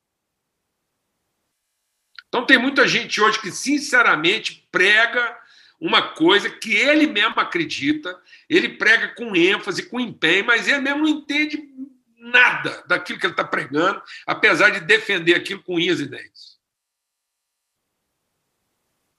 Então, 2.28 2.44
tem 2.44 2.58
muita 2.58 2.86
gente 2.86 3.18
hoje 3.20 3.40
que, 3.40 3.50
sinceramente, 3.50 4.68
prega 4.70 5.38
uma 5.80 6.14
coisa 6.14 6.48
que 6.48 6.72
ele 6.74 7.06
mesmo 7.06 7.38
acredita, 7.40 8.20
ele 8.48 8.70
prega 8.70 9.08
com 9.14 9.36
ênfase, 9.36 9.88
com 9.88 10.00
empenho, 10.00 10.46
mas 10.46 10.68
ele 10.68 10.80
mesmo 10.80 11.00
não 11.00 11.08
entende 11.08 11.68
nada 12.16 12.82
daquilo 12.86 13.18
que 13.18 13.26
ele 13.26 13.32
está 13.32 13.44
pregando, 13.44 14.02
apesar 14.26 14.70
de 14.70 14.80
defender 14.80 15.34
aquilo 15.34 15.62
com 15.62 15.74
unhas 15.74 16.00
e 16.00 16.06
dentes. 16.06 16.58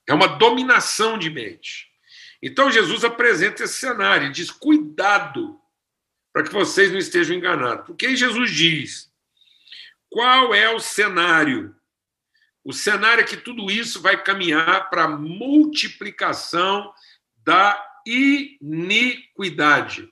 É 0.08 0.14
uma 0.14 0.28
dominação 0.28 1.18
de 1.18 1.30
mente. 1.30 1.92
Então 2.42 2.72
Jesus 2.72 3.04
apresenta 3.04 3.64
esse 3.64 3.74
cenário, 3.74 4.32
diz: 4.32 4.52
cuidado 4.52 5.60
para 6.32 6.44
que 6.44 6.52
vocês 6.54 6.92
não 6.92 7.00
estejam 7.00 7.36
enganados. 7.36 7.86
Porque 7.86 8.06
aí 8.06 8.16
Jesus 8.16 8.52
diz: 8.52 9.12
qual 10.10 10.54
é 10.54 10.70
o 10.70 10.80
cenário? 10.80 11.76
O 12.66 12.74
cenário 12.74 13.22
é 13.22 13.28
que 13.28 13.38
tudo 13.38 13.70
isso 13.70 14.02
vai 14.02 14.24
caminhar 14.24 14.90
para 14.90 15.04
a 15.04 15.08
multiplicação 15.08 16.92
da 17.44 17.80
iniquidade. 18.04 20.12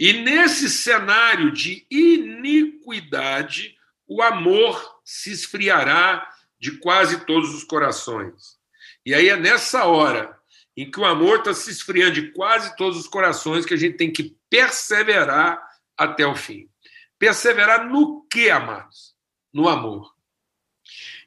E 0.00 0.14
nesse 0.14 0.70
cenário 0.70 1.52
de 1.52 1.86
iniquidade, 1.90 3.76
o 4.08 4.22
amor 4.22 5.02
se 5.04 5.32
esfriará 5.32 6.26
de 6.58 6.78
quase 6.78 7.26
todos 7.26 7.54
os 7.54 7.62
corações. 7.62 8.58
E 9.04 9.12
aí 9.12 9.28
é 9.28 9.36
nessa 9.36 9.84
hora 9.84 10.34
em 10.74 10.90
que 10.90 10.98
o 10.98 11.04
amor 11.04 11.40
está 11.40 11.52
se 11.52 11.70
esfriando 11.70 12.14
de 12.14 12.32
quase 12.32 12.74
todos 12.74 12.98
os 12.98 13.06
corações 13.06 13.66
que 13.66 13.74
a 13.74 13.76
gente 13.76 13.98
tem 13.98 14.10
que 14.10 14.34
perseverar 14.48 15.62
até 15.94 16.26
o 16.26 16.34
fim. 16.34 16.70
Perseverar 17.18 17.86
no 17.86 18.26
que, 18.30 18.48
amados? 18.50 19.14
No 19.52 19.68
amor. 19.68 20.13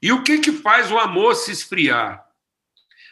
E 0.01 0.11
o 0.11 0.23
que 0.23 0.39
que 0.39 0.51
faz 0.51 0.91
o 0.91 0.97
amor 0.97 1.35
se 1.35 1.51
esfriar? 1.51 2.25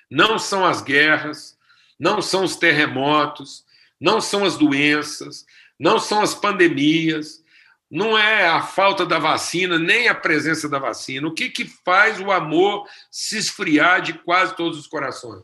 Não 0.10 0.38
são 0.38 0.66
as 0.66 0.82
guerras, 0.82 1.58
não 2.00 2.22
são 2.22 2.44
os 2.44 2.56
terremotos, 2.56 3.66
não 4.00 4.22
são 4.22 4.44
as 4.44 4.58
doenças, 4.58 5.46
não 5.80 6.00
são 6.00 6.22
as 6.22 6.36
pandemias, 6.36 7.44
não 7.90 8.18
é 8.18 8.48
a 8.48 8.62
falta 8.62 9.06
da 9.06 9.20
vacina, 9.20 9.78
nem 9.78 10.08
a 10.08 10.16
presença 10.16 10.68
da 10.68 10.80
vacina. 10.80 11.28
O 11.28 11.34
que, 11.34 11.50
que 11.50 11.66
faz 11.66 12.20
o 12.20 12.32
amor 12.32 12.88
se 13.10 13.38
esfriar 13.38 14.02
de 14.02 14.14
quase 14.14 14.56
todos 14.56 14.78
os 14.78 14.88
corações? 14.88 15.44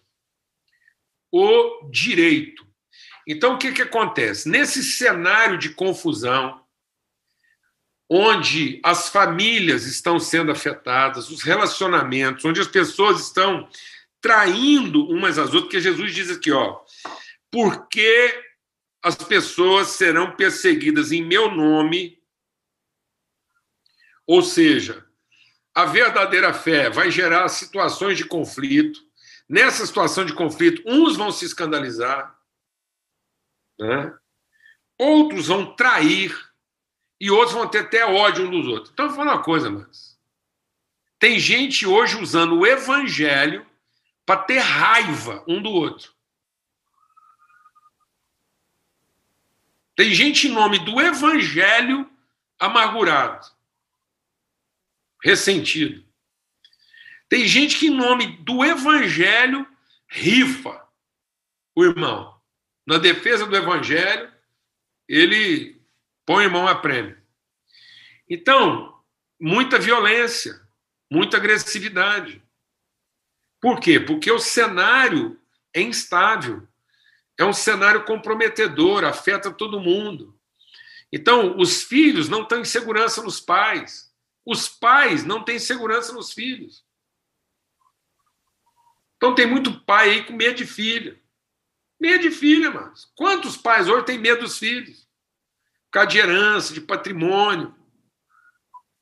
O 1.32 1.90
direito. 1.90 2.68
Então, 3.28 3.56
o 3.56 3.58
que, 3.58 3.72
que 3.72 3.82
acontece? 3.82 4.50
Nesse 4.50 4.84
cenário 4.84 5.58
de 5.58 5.70
confusão, 5.70 6.61
onde 8.14 8.82
as 8.84 9.08
famílias 9.08 9.86
estão 9.86 10.20
sendo 10.20 10.52
afetadas, 10.52 11.30
os 11.30 11.42
relacionamentos, 11.44 12.44
onde 12.44 12.60
as 12.60 12.68
pessoas 12.68 13.22
estão 13.22 13.70
traindo 14.20 15.08
umas 15.08 15.38
às 15.38 15.46
outras, 15.46 15.64
porque 15.64 15.80
Jesus 15.80 16.14
diz 16.14 16.30
aqui, 16.30 16.52
ó, 16.52 16.82
porque 17.50 18.38
as 19.02 19.16
pessoas 19.16 19.92
serão 19.92 20.36
perseguidas 20.36 21.14
em 21.14 21.24
meu 21.24 21.50
nome, 21.52 22.22
ou 24.28 24.42
seja, 24.42 25.08
a 25.74 25.86
verdadeira 25.86 26.54
fé 26.54 26.90
vai 26.90 27.10
gerar 27.10 27.48
situações 27.48 28.18
de 28.18 28.26
conflito. 28.26 29.00
Nessa 29.48 29.86
situação 29.86 30.26
de 30.26 30.34
conflito, 30.34 30.84
uns 30.86 31.16
vão 31.16 31.32
se 31.32 31.46
escandalizar, 31.46 32.38
né? 33.80 34.14
outros 35.00 35.48
vão 35.48 35.74
trair 35.78 36.51
e 37.22 37.30
outros 37.30 37.54
vão 37.54 37.68
ter 37.68 37.82
até 37.82 38.04
ódio 38.04 38.48
um 38.48 38.50
dos 38.50 38.68
outros. 38.68 38.90
Então, 38.92 39.06
eu 39.06 39.10
vou 39.12 39.20
falar 39.20 39.36
uma 39.36 39.44
coisa, 39.44 39.70
mas 39.70 40.20
tem 41.20 41.40
gente 41.40 41.86
hoje 41.86 42.20
usando 42.20 42.58
o 42.58 42.66
evangelho 42.66 43.64
para 44.26 44.42
ter 44.42 44.58
raiva 44.58 45.44
um 45.48 45.62
do 45.62 45.70
outro. 45.70 46.12
Tem 49.96 50.12
gente 50.16 50.48
em 50.48 50.52
nome 50.52 50.80
do 50.80 51.00
evangelho 51.00 52.10
amargurado, 52.58 53.46
ressentido. 55.24 56.04
Tem 57.30 57.48
gente 57.48 57.78
que, 57.78 57.86
em 57.86 57.96
nome 57.96 58.38
do 58.38 58.66
evangelho, 58.66 59.68
rifa 60.08 60.88
o 61.76 61.84
irmão. 61.84 62.42
Na 62.84 62.98
defesa 62.98 63.46
do 63.46 63.56
evangelho, 63.56 64.34
ele 65.08 65.81
põe 66.32 66.46
irmão 66.46 66.66
a 66.66 66.74
prêmio. 66.74 67.22
Então, 68.30 68.98
muita 69.38 69.78
violência, 69.78 70.66
muita 71.12 71.36
agressividade. 71.36 72.42
Por 73.60 73.82
quê? 73.82 74.00
Porque 74.00 74.32
o 74.32 74.40
cenário 74.40 75.38
é 75.74 75.82
instável. 75.82 76.66
É 77.38 77.44
um 77.44 77.52
cenário 77.52 78.06
comprometedor, 78.06 79.04
afeta 79.04 79.52
todo 79.52 79.82
mundo. 79.82 80.40
Então, 81.12 81.58
os 81.58 81.84
filhos 81.84 82.30
não 82.30 82.46
têm 82.46 82.64
segurança 82.64 83.22
nos 83.22 83.42
pais. 83.42 84.10
Os 84.46 84.70
pais 84.70 85.26
não 85.26 85.44
têm 85.44 85.60
segurança 85.60 86.14
nos 86.14 86.32
filhos. 86.32 86.86
Então, 89.18 89.36
tem 89.36 89.46
muito 89.46 89.82
pai 89.82 90.12
aí 90.12 90.24
com 90.24 90.32
medo 90.32 90.56
de 90.56 90.66
filho. 90.66 91.20
Medo 92.00 92.22
de 92.22 92.32
filho, 92.32 92.74
mas 92.74 93.12
quantos 93.18 93.58
pais 93.58 93.90
hoje 93.90 94.06
têm 94.06 94.18
medo 94.18 94.44
dos 94.44 94.58
filhos? 94.58 95.11
Causa 95.92 96.10
de 96.10 96.18
herança, 96.18 96.74
de 96.74 96.82
patrimônio. 96.82 97.76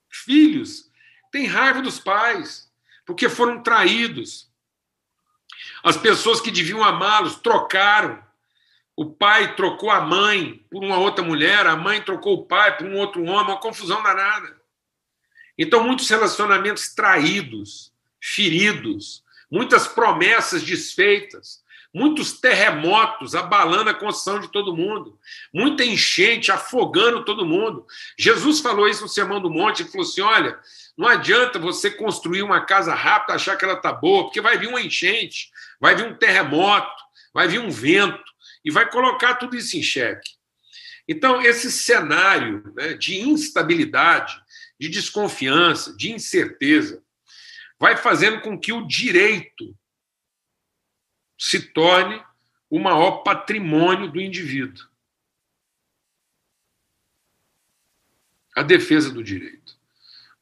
Filhos 0.09 0.89
têm 1.31 1.45
raiva 1.45 1.81
dos 1.81 1.99
pais, 1.99 2.71
porque 3.05 3.29
foram 3.29 3.61
traídos. 3.61 4.49
As 5.83 5.95
pessoas 5.95 6.41
que 6.41 6.51
deviam 6.51 6.83
amá-los 6.83 7.35
trocaram. 7.35 8.27
O 8.95 9.05
pai 9.05 9.55
trocou 9.55 9.89
a 9.89 10.01
mãe 10.01 10.65
por 10.69 10.83
uma 10.83 10.97
outra 10.97 11.23
mulher, 11.23 11.65
a 11.65 11.75
mãe 11.75 12.01
trocou 12.01 12.33
o 12.33 12.45
pai 12.45 12.75
por 12.75 12.85
um 12.85 12.97
outro 12.97 13.23
homem, 13.23 13.53
uma 13.53 13.61
confusão 13.61 14.03
danada. 14.03 14.59
Então, 15.57 15.83
muitos 15.83 16.09
relacionamentos 16.09 16.93
traídos, 16.93 17.93
feridos, 18.21 19.23
muitas 19.49 19.87
promessas 19.87 20.63
desfeitas, 20.63 21.58
muitos 21.93 22.33
terremotos 22.33 23.35
abalando 23.35 23.89
a 23.89 23.93
construção 23.93 24.39
de 24.39 24.51
todo 24.51 24.75
mundo, 24.75 25.17
muita 25.53 25.83
enchente 25.83 26.51
afogando 26.51 27.25
todo 27.25 27.45
mundo. 27.45 27.85
Jesus 28.17 28.59
falou 28.59 28.87
isso 28.87 29.01
no 29.01 29.09
Sermão 29.09 29.41
do 29.41 29.49
Monte, 29.49 29.81
ele 29.81 29.89
falou 29.89 30.05
assim: 30.05 30.21
olha, 30.21 30.59
não 30.97 31.07
adianta 31.07 31.57
você 31.57 31.89
construir 31.89 32.43
uma 32.43 32.65
casa 32.65 32.93
rápida, 32.93 33.33
achar 33.33 33.57
que 33.57 33.65
ela 33.65 33.75
está 33.75 33.91
boa, 33.91 34.23
porque 34.23 34.41
vai 34.41 34.57
vir 34.57 34.67
uma 34.67 34.81
enchente, 34.81 35.49
vai 35.79 35.95
vir 35.95 36.05
um 36.05 36.17
terremoto, 36.17 36.91
vai 37.33 37.47
vir 37.47 37.59
um 37.59 37.69
vento, 37.69 38.29
e 38.63 38.71
vai 38.71 38.89
colocar 38.89 39.35
tudo 39.35 39.55
isso 39.55 39.77
em 39.77 39.83
xeque. 39.83 40.31
Então, 41.07 41.41
esse 41.41 41.71
cenário 41.71 42.71
né, 42.75 42.93
de 42.93 43.19
instabilidade, 43.19 44.39
de 44.79 44.87
desconfiança, 44.87 45.95
de 45.95 46.11
incerteza, 46.11 47.01
vai 47.79 47.97
fazendo 47.97 48.41
com 48.41 48.59
que 48.59 48.71
o 48.71 48.85
direito 48.85 49.75
se 51.39 51.61
torne 51.61 52.21
o 52.69 52.77
maior 52.77 53.23
patrimônio 53.23 54.11
do 54.11 54.19
indivíduo. 54.19 54.85
A 58.53 58.61
defesa 58.61 59.09
do 59.09 59.23
direito. 59.23 59.79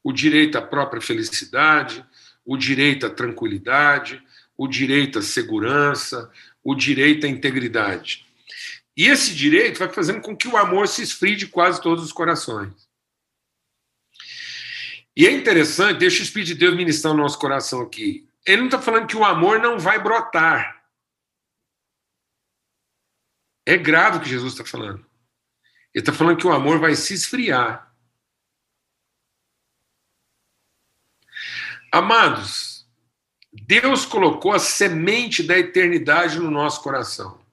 O 0.02 0.12
direito 0.12 0.58
à 0.58 0.62
própria 0.62 1.00
felicidade, 1.00 2.04
o 2.44 2.56
direito 2.56 3.06
à 3.06 3.10
tranquilidade, 3.10 4.20
o 4.56 4.66
direito 4.66 5.20
à 5.20 5.22
segurança, 5.22 6.30
o 6.64 6.74
direito 6.74 7.26
à 7.26 7.28
integridade. 7.28 8.26
E 8.96 9.06
esse 9.06 9.32
direito 9.34 9.78
vai 9.78 9.88
fazendo 9.88 10.20
com 10.20 10.36
que 10.36 10.48
o 10.48 10.56
amor 10.56 10.88
se 10.88 11.02
esfrie 11.02 11.36
de 11.36 11.46
quase 11.46 11.80
todos 11.80 12.04
os 12.04 12.12
corações. 12.12 12.88
E 15.16 15.26
é 15.26 15.30
interessante, 15.30 15.98
deixa 15.98 16.20
o 16.20 16.22
Espírito 16.24 16.48
de 16.48 16.54
Deus 16.54 16.76
ministrar 16.76 17.14
o 17.14 17.16
nosso 17.16 17.38
coração 17.38 17.82
aqui. 17.82 18.28
Ele 18.44 18.58
não 18.58 18.66
está 18.66 18.80
falando 18.80 19.06
que 19.06 19.16
o 19.16 19.24
amor 19.24 19.60
não 19.60 19.78
vai 19.78 20.02
brotar. 20.02 20.77
É 23.68 23.76
grave 23.76 24.16
o 24.16 24.20
que 24.22 24.30
Jesus 24.30 24.54
está 24.54 24.64
falando. 24.64 25.04
Ele 25.92 26.00
está 26.00 26.10
falando 26.10 26.38
que 26.38 26.46
o 26.46 26.52
amor 26.52 26.78
vai 26.78 26.94
se 26.94 27.12
esfriar. 27.12 27.94
Amados, 31.92 32.88
Deus 33.52 34.06
colocou 34.06 34.54
a 34.54 34.58
semente 34.58 35.42
da 35.42 35.58
eternidade 35.58 36.38
no 36.38 36.50
nosso 36.50 36.82
coração. 36.82 37.44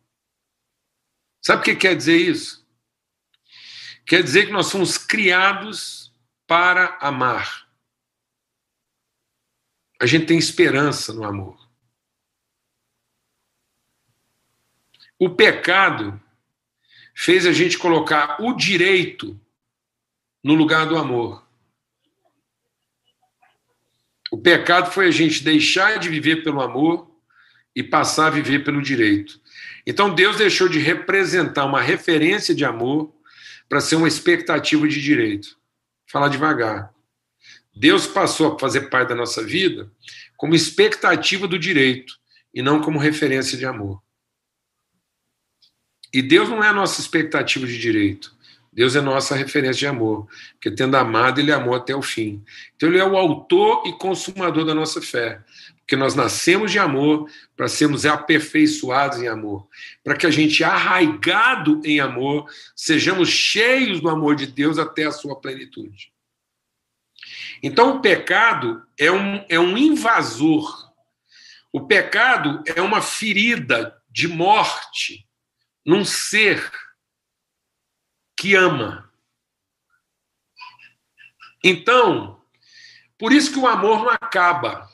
Sabe 1.42 1.62
o 1.62 1.66
que 1.66 1.76
quer 1.76 1.98
dizer 1.98 2.16
isso? 2.16 2.66
Quer 4.06 4.24
dizer 4.24 4.46
que 4.46 4.54
nós 4.54 4.72
fomos 4.72 4.98
criados 4.98 6.14
para 6.48 6.98
amar. 7.02 7.70
A 10.02 10.06
gente 10.06 10.28
tem 10.28 10.38
esperança 10.38 11.12
no 11.12 11.26
amor. 11.26 11.65
O 15.18 15.30
pecado 15.30 16.22
fez 17.16 17.46
a 17.46 17.54
gente 17.54 17.78
colocar 17.78 18.38
o 18.42 18.54
direito 18.54 19.40
no 20.44 20.54
lugar 20.54 20.86
do 20.86 20.98
amor. 20.98 21.46
O 24.30 24.38
pecado 24.38 24.92
foi 24.92 25.08
a 25.08 25.12
gente 25.12 25.44
deixar 25.44 25.98
de 25.98 26.10
viver 26.10 26.44
pelo 26.44 26.62
amor 26.62 27.10
e 27.74 27.82
passar 27.82 28.28
a 28.28 28.32
viver 28.32 28.64
pelo 28.66 28.82
direito. 28.82 29.40
Então 29.88 30.14
Deus 30.14 30.38
deixou 30.38 30.68
de 30.68 30.80
representar 30.80 31.66
uma 31.66 31.82
referência 31.82 32.54
de 32.54 32.66
amor 32.66 33.14
para 33.70 33.80
ser 33.80 33.96
uma 33.96 34.08
expectativa 34.08 34.88
de 34.88 35.02
direito. 35.02 35.58
Falar 36.06 36.28
devagar. 36.28 36.94
Deus 37.74 38.06
passou 38.06 38.54
a 38.54 38.60
fazer 38.60 38.90
parte 38.90 39.10
da 39.10 39.16
nossa 39.16 39.44
vida 39.44 39.90
como 40.36 40.56
expectativa 40.56 41.48
do 41.48 41.58
direito 41.58 42.18
e 42.54 42.62
não 42.62 42.82
como 42.82 43.00
referência 43.00 43.58
de 43.58 43.66
amor. 43.66 44.05
E 46.16 46.22
Deus 46.22 46.48
não 46.48 46.64
é 46.64 46.70
a 46.70 46.74
nossa 46.74 47.02
expectativa 47.02 47.68
de 47.68 47.78
direito. 47.78 48.34
Deus 48.72 48.96
é 48.96 49.02
nossa 49.02 49.36
referência 49.36 49.80
de 49.80 49.88
amor, 49.88 50.30
porque 50.54 50.72
tendo 50.72 50.96
amado, 50.96 51.42
ele 51.42 51.52
amou 51.52 51.76
até 51.76 51.94
o 51.94 52.02
fim. 52.02 52.42
Então, 52.74 52.88
ele 52.88 53.00
é 53.00 53.04
o 53.04 53.18
autor 53.18 53.86
e 53.86 53.92
consumador 53.92 54.64
da 54.64 54.74
nossa 54.74 55.02
fé, 55.02 55.44
porque 55.80 55.98
nós 55.98 56.16
nascemos 56.16 56.72
de 56.72 56.80
amor 56.80 57.30
para 57.54 57.68
sermos 57.68 58.06
aperfeiçoados 58.06 59.22
em 59.22 59.28
amor, 59.28 59.68
para 60.06 60.16
que 60.16 60.26
a 60.26 60.32
gente, 60.32 60.64
arraigado 60.64 61.82
em 61.84 62.00
amor, 62.00 62.50
sejamos 62.74 63.28
cheios 63.28 64.00
do 64.00 64.08
amor 64.08 64.38
de 64.38 64.48
Deus 64.48 64.80
até 64.80 65.04
a 65.04 65.12
sua 65.12 65.36
plenitude. 65.36 66.14
Então, 67.62 67.98
o 67.98 68.00
pecado 68.00 68.82
é 68.98 69.12
um, 69.12 69.44
é 69.50 69.60
um 69.60 69.78
invasor, 69.78 70.94
o 71.74 71.86
pecado 71.86 72.64
é 72.66 72.82
uma 72.82 73.02
ferida 73.02 73.94
de 74.10 74.30
morte 74.30 75.25
num 75.86 76.04
ser 76.04 76.72
que 78.38 78.56
ama. 78.56 79.12
Então, 81.64 82.42
por 83.18 83.32
isso 83.32 83.52
que 83.52 83.60
o 83.60 83.68
amor 83.68 84.04
não 84.04 84.10
acaba. 84.10 84.90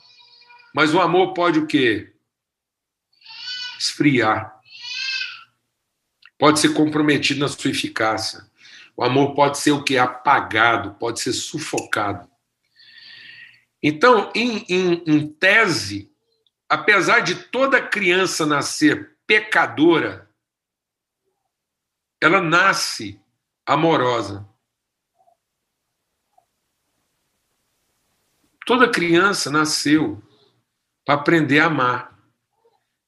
Mas 0.74 0.94
o 0.94 1.00
amor 1.00 1.34
pode 1.34 1.58
o 1.58 1.66
quê? 1.66 2.14
Esfriar. 3.78 4.58
Pode 6.38 6.60
ser 6.60 6.72
comprometido 6.72 7.40
na 7.40 7.48
sua 7.48 7.70
eficácia. 7.70 8.50
O 8.96 9.04
amor 9.04 9.34
pode 9.34 9.58
ser 9.58 9.72
o 9.72 9.82
quê? 9.82 9.96
Apagado, 9.96 10.94
pode 10.94 11.20
ser 11.20 11.32
sufocado. 11.32 12.30
Então, 13.82 14.30
em, 14.34 14.64
em, 14.68 15.02
em 15.06 15.28
tese, 15.28 16.10
apesar 16.68 17.20
de 17.20 17.34
toda 17.34 17.82
criança 17.82 18.46
nascer 18.46 19.16
pecadora, 19.26 20.31
ela 22.22 22.40
nasce 22.40 23.20
amorosa. 23.66 24.48
Toda 28.64 28.88
criança 28.88 29.50
nasceu 29.50 30.22
para 31.04 31.16
aprender 31.16 31.58
a 31.58 31.66
amar. 31.66 32.16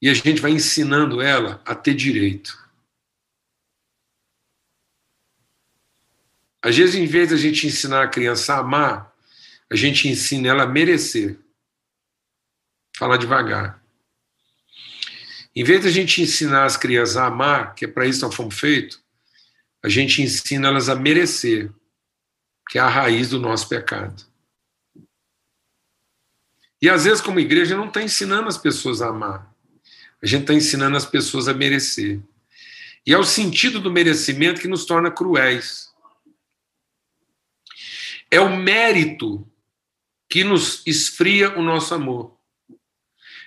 E 0.02 0.09
a 0.09 0.14
gente 0.14 0.40
vai 0.40 0.50
ensinando 0.50 1.23
ela 1.23 1.62
a 1.64 1.76
ter 1.76 1.94
direito. 1.94 2.59
Às 6.61 6.76
vezes, 6.76 6.97
em 6.97 7.06
vez 7.06 7.28
de 7.28 7.35
a 7.35 7.38
gente 7.38 7.68
ensinar 7.68 8.02
a 8.02 8.09
criança 8.09 8.54
a 8.54 8.59
amar, 8.59 9.14
a 9.71 9.76
gente 9.76 10.09
ensina 10.09 10.49
ela 10.49 10.64
a 10.64 10.66
merecer. 10.66 11.38
Falar 12.97 13.16
devagar. 13.16 13.80
Em 15.54 15.62
vez 15.62 15.83
de 15.83 15.88
a 15.88 15.92
gente 15.92 16.21
ensinar 16.21 16.64
as 16.64 16.76
crianças 16.76 17.16
a 17.16 17.26
amar, 17.26 17.76
que 17.76 17.85
é 17.85 17.88
para 17.88 18.06
isso 18.06 18.26
nós 18.26 18.35
fomos 18.35 18.59
feitos, 18.59 19.03
a 19.84 19.88
gente 19.90 20.22
ensina 20.22 20.68
elas 20.68 20.88
a 20.88 20.94
merecer, 20.94 21.70
que 22.70 22.78
é 22.78 22.80
a 22.80 22.88
raiz 22.88 23.28
do 23.28 23.38
nosso 23.38 23.68
pecado. 23.68 24.24
E 26.80 26.88
às 26.88 27.04
vezes, 27.04 27.20
como 27.20 27.38
igreja, 27.38 27.76
não 27.76 27.88
está 27.88 28.02
ensinando 28.02 28.48
as 28.48 28.56
pessoas 28.56 29.02
a 29.02 29.08
amar. 29.08 29.54
A 30.22 30.26
gente 30.26 30.40
está 30.40 30.54
ensinando 30.54 30.96
as 30.96 31.04
pessoas 31.04 31.48
a 31.48 31.52
merecer. 31.52 32.18
E 33.06 33.12
é 33.12 33.18
o 33.18 33.24
sentido 33.24 33.78
do 33.78 33.92
merecimento 33.92 34.58
que 34.58 34.68
nos 34.68 34.86
torna 34.86 35.10
cruéis. 35.10 35.90
É 38.30 38.40
o 38.40 38.56
mérito 38.56 39.47
que 40.30 40.42
nos 40.42 40.82
esfria 40.86 41.58
o 41.58 41.62
nosso 41.62 41.94
amor. 41.94 42.34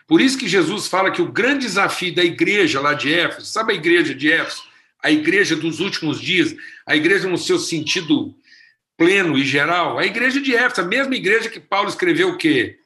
Por 0.05 0.21
isso 0.21 0.37
que 0.37 0.47
Jesus 0.47 0.87
fala 0.87 1.09
que 1.11 1.21
o 1.21 1.31
grande 1.31 1.65
desafio 1.65 2.13
da 2.13 2.23
igreja 2.23 2.79
lá 2.79 2.93
de 2.93 3.11
Éfeso, 3.11 3.47
sabe 3.47 3.73
a 3.73 3.75
igreja 3.75 4.13
de 4.13 4.31
Éfeso? 4.31 4.66
A 5.03 5.11
igreja 5.11 5.55
dos 5.55 5.79
últimos 5.79 6.19
dias, 6.19 6.55
a 6.85 6.95
igreja 6.95 7.27
no 7.27 7.37
seu 7.37 7.59
sentido 7.59 8.35
pleno 8.97 9.37
e 9.37 9.45
geral, 9.45 9.99
a 9.99 10.05
igreja 10.05 10.41
de 10.41 10.55
Éfeso, 10.55 10.81
a 10.81 10.85
mesma 10.85 11.15
igreja 11.15 11.49
que 11.49 11.59
Paulo 11.59 11.87
escreveu 11.87 12.29
o 12.29 12.37
quê? 12.37 12.79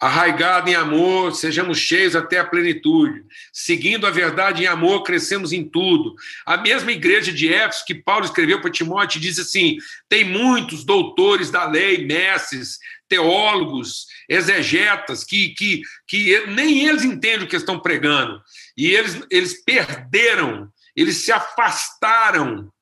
Arraigado 0.00 0.70
em 0.70 0.76
amor, 0.76 1.34
sejamos 1.34 1.78
cheios 1.78 2.14
até 2.14 2.38
a 2.38 2.44
plenitude. 2.44 3.24
Seguindo 3.52 4.06
a 4.06 4.10
verdade 4.10 4.62
em 4.62 4.66
amor, 4.66 5.02
crescemos 5.02 5.52
em 5.52 5.64
tudo. 5.64 6.14
A 6.46 6.56
mesma 6.56 6.92
igreja 6.92 7.32
de 7.32 7.52
Éfeso 7.52 7.84
que 7.84 7.96
Paulo 7.96 8.24
escreveu 8.24 8.60
para 8.60 8.70
Timóteo 8.70 9.20
diz 9.20 9.40
assim: 9.40 9.76
tem 10.08 10.22
muitos 10.22 10.84
doutores 10.84 11.50
da 11.50 11.68
lei, 11.68 12.06
mestres, 12.06 12.78
teólogos, 13.08 14.06
exegetas, 14.28 15.24
que, 15.24 15.48
que, 15.50 15.82
que 16.06 16.46
nem 16.46 16.86
eles 16.86 17.02
entendem 17.02 17.46
o 17.46 17.48
que 17.48 17.56
estão 17.56 17.80
pregando. 17.80 18.40
E 18.76 18.94
eles, 18.94 19.20
eles 19.30 19.64
perderam 19.64 20.70
eles 21.00 21.24
se 21.24 21.30
afastaram, 21.30 22.72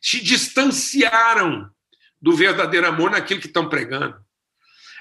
se 0.00 0.20
distanciaram 0.20 1.70
do 2.20 2.36
verdadeiro 2.36 2.86
amor 2.86 3.10
naquilo 3.10 3.40
que 3.40 3.46
estão 3.46 3.68
pregando. 3.68 4.16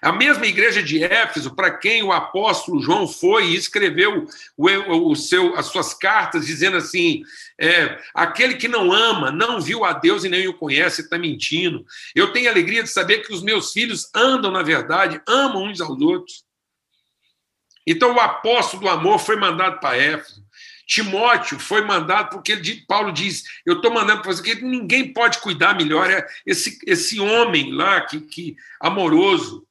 A 0.02 0.12
mesma 0.12 0.47
igreja 0.47 0.82
de 0.82 1.04
Éfeso, 1.04 1.56
para 1.56 1.78
quem 1.78 2.02
o 2.02 2.12
apóstolo 2.12 2.82
João 2.82 3.08
foi 3.08 3.50
e 3.50 3.56
escreveu 3.56 4.28
o, 4.58 5.12
o 5.12 5.15
seu, 5.15 5.56
as 5.56 5.67
suas 5.67 5.93
cartas, 5.93 6.47
dizendo 6.47 6.78
assim: 6.78 7.21
é, 7.60 8.00
aquele 8.13 8.56
que 8.56 8.67
não 8.67 8.91
ama, 8.91 9.32
não 9.32 9.62
viu 9.62 9.86
a 9.86 9.93
Deus 9.93 10.24
e 10.24 10.30
nem 10.30 10.47
o 10.47 10.58
conhece, 10.58 11.02
está 11.02 11.19
mentindo. 11.19 11.86
Eu 12.15 12.34
tenho 12.34 12.50
alegria 12.50 12.82
de 12.82 12.89
saber 12.89 13.19
que 13.19 13.32
os 13.32 13.43
meus 13.43 13.71
filhos 13.71 14.10
andam 14.15 14.50
na 14.50 14.63
verdade, 14.63 15.21
amam 15.28 15.65
uns 15.65 15.80
aos 15.80 16.02
outros. 16.02 16.43
Então, 17.86 18.15
o 18.15 18.19
apóstolo 18.19 18.84
do 18.84 18.89
amor 18.89 19.19
foi 19.19 19.36
mandado 19.36 19.80
para 19.80 19.97
Éfeso. 19.97 20.43
Timóteo 20.91 21.58
foi 21.58 21.86
mandado 21.86 22.32
porque 22.32 22.51
ele, 22.51 22.86
Paulo 22.86 23.13
diz: 23.13 23.45
Eu 23.65 23.75
estou 23.75 23.93
mandando 23.93 24.21
para 24.21 24.34
você 24.34 24.43
que 24.43 24.62
ninguém 24.62 25.13
pode 25.13 25.39
cuidar 25.39 25.73
melhor. 25.73 26.12
É 26.12 26.27
esse, 26.45 26.77
esse 26.86 27.17
homem 27.17 27.71
lá, 27.71 28.01
que, 28.01 28.19
que 28.19 28.58
amoroso, 28.77 29.65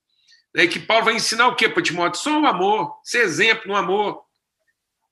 né, 0.54 0.66
que 0.66 0.80
Paulo 0.80 1.04
vai 1.04 1.14
ensinar 1.16 1.48
o 1.48 1.54
que 1.54 1.68
para 1.68 1.83
Timóteo? 1.83 2.22
Só 2.22 2.40
o 2.40 2.46
amor, 2.46 2.98
ser 3.04 3.18
exemplo 3.18 3.68
no 3.68 3.76
amor. 3.76 4.24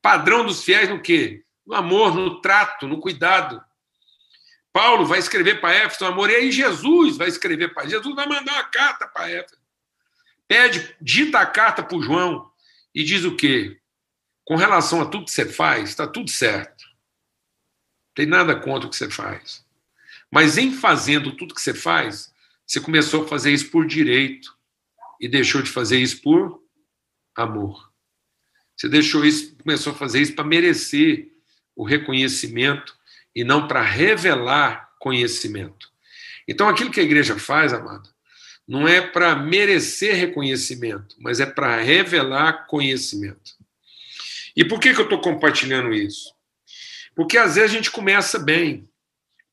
Padrão 0.01 0.47
dos 0.47 0.64
fiéis 0.64 0.88
no 0.88 1.03
quê? 1.03 1.42
No 1.66 1.75
amor, 1.75 2.14
no 2.14 2.40
trato, 2.40 2.88
no 2.88 3.01
cuidado. 3.01 3.62
Paulo 4.73 5.05
vai 5.05 5.18
escrever 5.18 5.61
para 5.61 5.75
Éfeso 5.75 6.07
o 6.07 6.09
amor, 6.09 6.31
e 6.31 6.37
aí 6.37 6.51
Jesus 6.51 7.18
vai 7.18 7.29
escrever 7.29 7.75
para 7.75 7.87
Jesus, 7.87 8.14
vai 8.14 8.27
mandar 8.27 8.55
uma 8.55 8.64
carta 8.64 9.07
para 9.09 9.31
Éfeso. 9.31 9.61
Pede, 10.47 10.97
dita 11.03 11.40
a 11.40 11.44
carta 11.44 11.83
para 11.83 11.99
o 11.99 12.03
João 12.03 12.51
e 12.94 13.05
diz 13.05 13.27
o 13.27 13.37
quê? 13.37 13.79
Com 14.49 14.57
relação 14.57 15.03
a 15.03 15.05
tudo 15.05 15.27
que 15.27 15.31
você 15.31 15.45
faz, 15.45 15.91
está 15.91 16.07
tudo 16.07 16.31
certo. 16.31 16.83
Não 16.83 18.15
tem 18.15 18.25
nada 18.25 18.59
contra 18.59 18.87
o 18.87 18.91
que 18.91 18.97
você 18.97 19.11
faz. 19.11 19.63
Mas 20.31 20.57
em 20.57 20.73
fazendo 20.73 21.37
tudo 21.37 21.55
que 21.55 21.61
você 21.61 21.75
faz, 21.75 22.33
você 22.67 22.81
começou 22.81 23.25
a 23.25 23.29
fazer 23.29 23.53
isso 23.53 23.71
por 23.71 23.87
direito 23.87 24.57
e 25.21 25.29
deixou 25.29 25.61
de 25.61 25.69
fazer 25.69 25.99
isso 25.99 26.23
por 26.23 26.63
amor. 27.37 27.93
Você 28.75 28.89
deixou 28.89 29.23
isso, 29.23 29.55
começou 29.55 29.93
a 29.93 29.97
fazer 29.97 30.23
isso 30.23 30.35
para 30.35 30.45
merecer 30.45 31.31
o 31.77 31.85
reconhecimento 31.85 32.97
e 33.37 33.45
não 33.45 33.69
para 33.69 33.83
revelar 33.83 34.95
conhecimento. 34.99 35.93
Então, 36.49 36.71
aquilo 36.71 36.91
que 36.91 37.01
a 37.01 37.05
igreja 37.05 37.39
faz, 37.39 37.75
amado, 37.75 38.09
não 38.67 38.89
é 38.89 39.03
para 39.03 39.37
merecer 39.37 40.17
reconhecimento, 40.17 41.17
mas 41.19 41.39
é 41.39 41.45
para 41.45 41.77
revelar 41.83 42.67
conhecimento. 42.67 43.58
E 44.59 44.64
por 44.64 44.81
que, 44.81 44.92
que 44.92 45.01
eu 45.01 45.05
estou 45.05 45.21
compartilhando 45.21 45.94
isso? 45.94 46.35
Porque 47.14 47.38
às 47.38 47.55
vezes 47.55 47.71
a 47.71 47.75
gente 47.75 47.92
começa 47.92 48.40
bem. 48.40 48.90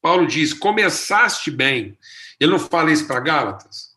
Paulo 0.01 0.25
diz: 0.25 0.51
começaste 0.51 1.51
bem. 1.51 1.95
Ele 2.39 2.49
não 2.49 2.57
fala 2.57 2.91
isso 2.91 3.05
para 3.05 3.19
Gálatas? 3.19 3.91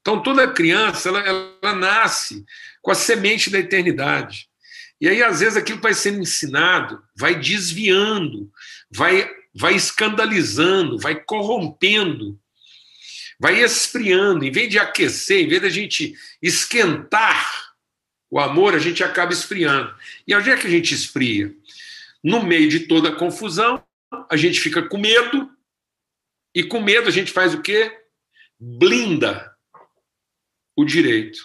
Então 0.00 0.22
toda 0.22 0.52
criança 0.52 1.08
ela, 1.08 1.18
ela 1.18 1.74
nasce 1.74 2.44
com 2.80 2.92
a 2.92 2.94
semente 2.94 3.50
da 3.50 3.58
eternidade. 3.58 4.48
E 5.00 5.08
aí, 5.08 5.20
às 5.20 5.40
vezes, 5.40 5.56
aquilo 5.56 5.80
vai 5.80 5.94
sendo 5.94 6.20
ensinado, 6.20 7.02
vai 7.16 7.34
desviando, 7.34 8.48
vai, 8.88 9.28
vai 9.52 9.74
escandalizando, 9.74 10.96
vai 10.96 11.16
corrompendo, 11.16 12.38
vai 13.36 13.60
esfriando. 13.60 14.44
Em 14.44 14.52
vez 14.52 14.70
de 14.70 14.78
aquecer, 14.78 15.40
em 15.40 15.48
vez 15.48 15.60
de 15.60 15.66
a 15.66 15.70
gente 15.70 16.14
esquentar 16.40 17.61
o 18.32 18.40
amor, 18.40 18.74
a 18.74 18.78
gente 18.78 19.04
acaba 19.04 19.30
esfriando. 19.30 19.94
E 20.26 20.34
onde 20.34 20.48
é 20.48 20.56
que 20.56 20.66
a 20.66 20.70
gente 20.70 20.94
esfria? 20.94 21.54
No 22.24 22.42
meio 22.42 22.66
de 22.66 22.80
toda 22.80 23.10
a 23.10 23.14
confusão, 23.14 23.84
a 24.30 24.38
gente 24.38 24.58
fica 24.58 24.80
com 24.88 24.96
medo, 24.96 25.50
e 26.54 26.64
com 26.64 26.80
medo 26.80 27.08
a 27.08 27.12
gente 27.12 27.30
faz 27.30 27.52
o 27.52 27.60
quê? 27.60 27.94
Blinda 28.58 29.54
o 30.74 30.82
direito. 30.82 31.40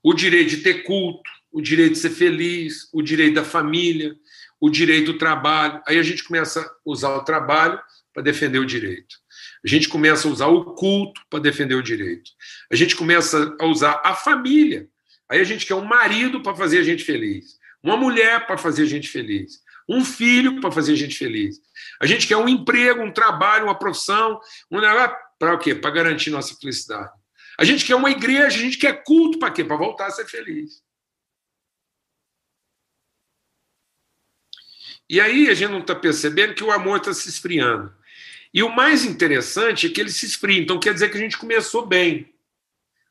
O 0.00 0.14
direito 0.14 0.50
de 0.50 0.58
ter 0.58 0.84
culto, 0.84 1.28
o 1.50 1.60
direito 1.60 1.94
de 1.94 1.98
ser 1.98 2.10
feliz, 2.10 2.88
o 2.92 3.02
direito 3.02 3.34
da 3.34 3.44
família, 3.44 4.14
o 4.60 4.70
direito 4.70 5.14
do 5.14 5.18
trabalho. 5.18 5.82
Aí 5.84 5.98
a 5.98 6.02
gente 6.04 6.22
começa 6.22 6.60
a 6.60 6.70
usar 6.84 7.10
o 7.16 7.24
trabalho 7.24 7.80
para 8.14 8.22
defender 8.22 8.60
o 8.60 8.66
direito. 8.66 9.16
A 9.64 9.68
gente 9.68 9.88
começa 9.88 10.28
a 10.28 10.30
usar 10.30 10.46
o 10.46 10.76
culto 10.76 11.20
para 11.28 11.40
defender 11.40 11.74
o 11.74 11.82
direito. 11.82 12.30
A 12.70 12.76
gente 12.76 12.94
começa 12.94 13.56
a 13.58 13.66
usar 13.66 14.00
a 14.04 14.14
família. 14.14 14.88
Aí 15.28 15.40
a 15.40 15.44
gente 15.44 15.66
quer 15.66 15.74
um 15.74 15.84
marido 15.84 16.42
para 16.42 16.54
fazer 16.54 16.78
a 16.78 16.82
gente 16.82 17.04
feliz, 17.04 17.58
uma 17.82 17.96
mulher 17.96 18.46
para 18.46 18.56
fazer 18.56 18.84
a 18.84 18.86
gente 18.86 19.08
feliz, 19.08 19.62
um 19.88 20.04
filho 20.04 20.60
para 20.60 20.72
fazer 20.72 20.92
a 20.92 20.96
gente 20.96 21.16
feliz. 21.16 21.60
A 22.00 22.06
gente 22.06 22.26
quer 22.26 22.36
um 22.36 22.48
emprego, 22.48 23.02
um 23.02 23.12
trabalho, 23.12 23.64
uma 23.64 23.78
profissão, 23.78 24.40
um 24.70 24.80
para 25.38 25.54
o 25.54 25.58
quê? 25.58 25.74
Para 25.74 25.90
garantir 25.90 26.30
nossa 26.30 26.54
felicidade. 26.54 27.10
A 27.58 27.64
gente 27.64 27.84
quer 27.84 27.94
uma 27.94 28.10
igreja, 28.10 28.56
a 28.56 28.60
gente 28.60 28.78
quer 28.78 29.02
culto 29.04 29.38
para 29.38 29.50
quê? 29.50 29.64
Para 29.64 29.76
voltar 29.76 30.06
a 30.06 30.10
ser 30.10 30.26
feliz. 30.26 30.82
E 35.08 35.20
aí 35.20 35.48
a 35.48 35.54
gente 35.54 35.70
não 35.70 35.80
está 35.80 35.94
percebendo 35.94 36.54
que 36.54 36.62
o 36.62 36.70
amor 36.70 36.98
está 36.98 37.14
se 37.14 37.28
esfriando. 37.28 37.92
E 38.52 38.62
o 38.62 38.68
mais 38.68 39.04
interessante 39.04 39.86
é 39.86 39.90
que 39.90 40.00
ele 40.00 40.10
se 40.10 40.26
esfria. 40.26 40.60
Então 40.60 40.78
quer 40.78 40.92
dizer 40.92 41.10
que 41.10 41.16
a 41.16 41.20
gente 41.20 41.38
começou 41.38 41.86
bem. 41.86 42.32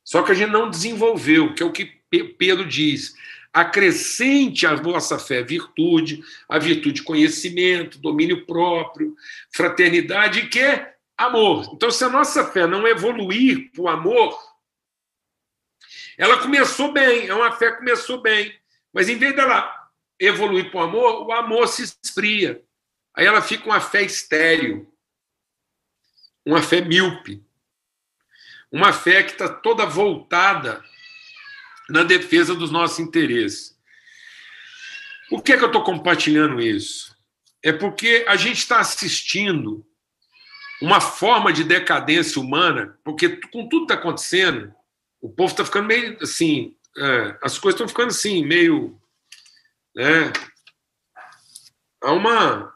Só 0.04 0.24
que 0.24 0.32
a 0.32 0.36
gente 0.36 0.52
não 0.52 0.70
desenvolveu, 0.70 1.54
que 1.54 1.62
é 1.62 1.66
o 1.66 1.72
que 1.72 1.97
Pedro 2.10 2.66
diz. 2.66 3.16
Acrescente 3.54 4.68
à 4.68 4.76
vossa 4.76 5.18
fé 5.18 5.42
virtude, 5.42 6.24
a 6.48 6.60
virtude 6.60 7.02
conhecimento, 7.02 7.98
domínio 7.98 8.46
próprio, 8.46 9.16
fraternidade 9.52 10.40
e 10.40 10.50
que 10.50 10.86
amor. 11.18 11.72
Então, 11.74 11.90
se 11.90 12.04
a 12.04 12.10
nossa 12.10 12.46
fé 12.46 12.68
não 12.68 12.88
evoluir 12.88 13.72
para 13.72 13.82
o 13.82 13.88
amor, 13.88 14.38
ela 16.18 16.40
começou 16.40 16.92
bem, 16.92 17.28
é 17.28 17.34
uma 17.34 17.52
fé 17.52 17.72
que 17.72 17.78
começou 17.78 18.22
bem, 18.22 18.56
mas 18.94 19.10
em 19.10 19.18
vez 19.18 19.36
dela 19.36 19.90
evoluir 20.20 20.70
para 20.70 20.80
o 20.80 20.84
amor, 20.84 21.28
o 21.28 21.32
amor 21.32 21.68
se 21.68 21.84
esfria. 22.04 22.64
Aí 23.16 23.26
ela 23.26 23.42
fica 23.42 23.66
uma 23.66 23.80
fé 23.80 24.04
estéril, 24.04 24.92
uma 26.46 26.62
fé 26.62 26.82
míope, 26.82 27.44
uma 28.72 28.94
fé 28.94 29.24
que 29.24 29.32
está 29.32 29.50
toda 29.50 29.86
voltada 29.86 30.84
na 31.90 32.04
defesa 32.04 32.54
dos 32.54 32.72
nossos 32.72 33.00
interesses. 33.00 33.78
Por 35.30 35.42
que, 35.44 35.54
é 35.54 35.58
que 35.58 35.64
eu 35.64 35.68
estou 35.68 35.84
compartilhando 35.84 36.62
isso? 36.62 37.16
É 37.64 37.74
porque 37.74 38.26
a 38.28 38.36
gente 38.36 38.60
está 38.60 38.80
assistindo 38.80 39.86
uma 40.82 41.02
forma 41.02 41.52
de 41.52 41.64
decadência 41.64 42.42
humana, 42.42 42.98
porque 43.04 43.38
com 43.48 43.68
tudo 43.68 43.88
que 43.88 43.94
está 43.94 43.96
acontecendo, 43.96 44.74
o 45.20 45.30
povo 45.30 45.52
está 45.52 45.66
ficando 45.66 45.88
meio 45.88 46.18
assim, 46.22 46.76
é, 46.98 47.38
as 47.44 47.58
coisas 47.58 47.76
estão 47.80 47.88
ficando 47.88 48.10
assim, 48.10 48.46
meio. 48.46 49.00
Né, 49.96 50.32
há, 52.02 52.12
uma, 52.12 52.74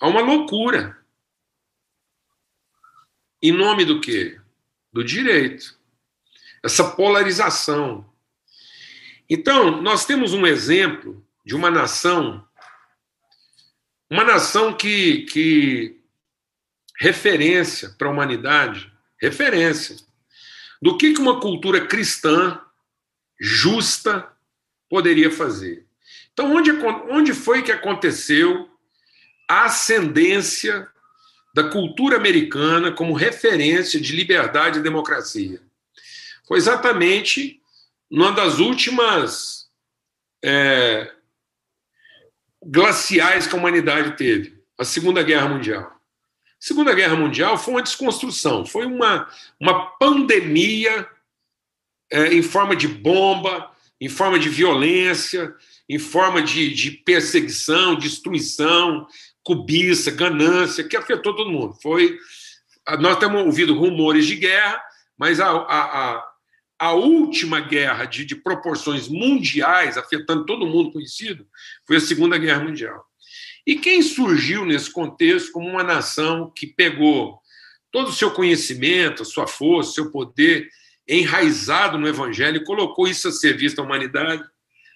há 0.00 0.08
uma 0.08 0.20
loucura. 0.20 0.98
Em 3.42 3.52
nome 3.52 3.84
do 3.84 4.00
quê? 4.00 4.38
Do 4.92 5.02
direito. 5.02 5.78
Essa 6.62 6.90
polarização. 6.90 8.09
Então, 9.32 9.80
nós 9.80 10.04
temos 10.04 10.34
um 10.34 10.44
exemplo 10.44 11.24
de 11.46 11.54
uma 11.54 11.70
nação, 11.70 12.44
uma 14.10 14.24
nação 14.24 14.76
que, 14.76 15.22
que 15.26 16.00
referência 16.98 17.94
para 17.96 18.08
a 18.08 18.10
humanidade, 18.10 18.92
referência 19.22 19.94
do 20.82 20.98
que 20.98 21.14
uma 21.16 21.38
cultura 21.38 21.86
cristã 21.86 22.60
justa 23.40 24.28
poderia 24.88 25.30
fazer. 25.30 25.86
Então, 26.32 26.52
onde, 26.52 26.72
onde 27.08 27.32
foi 27.32 27.62
que 27.62 27.70
aconteceu 27.70 28.68
a 29.48 29.66
ascendência 29.66 30.88
da 31.54 31.70
cultura 31.70 32.16
americana 32.16 32.90
como 32.90 33.14
referência 33.14 34.00
de 34.00 34.16
liberdade 34.16 34.80
e 34.80 34.82
democracia? 34.82 35.62
Foi 36.48 36.58
exatamente 36.58 37.59
numa 38.10 38.32
das 38.32 38.58
últimas 38.58 39.68
é, 40.44 41.12
glaciais 42.64 43.46
que 43.46 43.54
a 43.54 43.58
humanidade 43.58 44.16
teve, 44.16 44.60
a 44.78 44.84
Segunda 44.84 45.22
Guerra 45.22 45.48
Mundial. 45.48 45.82
A 45.82 45.96
Segunda 46.58 46.94
Guerra 46.94 47.16
Mundial 47.16 47.56
foi 47.56 47.74
uma 47.74 47.82
desconstrução, 47.82 48.66
foi 48.66 48.84
uma, 48.84 49.28
uma 49.58 49.86
pandemia 49.98 51.08
é, 52.10 52.34
em 52.34 52.42
forma 52.42 52.74
de 52.74 52.88
bomba, 52.88 53.70
em 54.00 54.08
forma 54.08 54.38
de 54.38 54.48
violência, 54.48 55.54
em 55.88 55.98
forma 55.98 56.42
de, 56.42 56.72
de 56.74 56.90
perseguição, 56.90 57.94
destruição, 57.94 59.06
cobiça, 59.42 60.10
ganância, 60.10 60.84
que 60.84 60.96
afetou 60.96 61.34
todo 61.34 61.50
mundo. 61.50 61.74
Foi, 61.82 62.18
nós 62.98 63.18
temos 63.18 63.42
ouvido 63.42 63.74
rumores 63.74 64.26
de 64.26 64.36
guerra, 64.36 64.82
mas 65.18 65.40
a, 65.40 65.50
a, 65.50 66.14
a 66.16 66.29
a 66.80 66.92
última 66.92 67.60
guerra 67.60 68.06
de, 68.06 68.24
de, 68.24 68.34
proporções 68.34 69.06
mundiais, 69.06 69.98
afetando 69.98 70.46
todo 70.46 70.66
mundo 70.66 70.92
conhecido, 70.92 71.46
foi 71.86 71.96
a 71.96 72.00
Segunda 72.00 72.38
Guerra 72.38 72.64
Mundial. 72.64 73.04
E 73.66 73.76
quem 73.76 74.00
surgiu 74.00 74.64
nesse 74.64 74.90
contexto 74.90 75.52
como 75.52 75.68
uma 75.68 75.84
nação 75.84 76.50
que 76.56 76.66
pegou 76.66 77.38
todo 77.92 78.08
o 78.08 78.12
seu 78.14 78.30
conhecimento, 78.30 79.22
a 79.22 79.26
sua 79.26 79.46
força, 79.46 79.92
seu 79.92 80.10
poder 80.10 80.70
enraizado 81.06 81.98
no 81.98 82.08
Evangelho 82.08 82.56
e 82.56 82.64
colocou 82.64 83.06
isso 83.06 83.28
a 83.28 83.32
serviço 83.32 83.76
da 83.76 83.82
humanidade, 83.82 84.42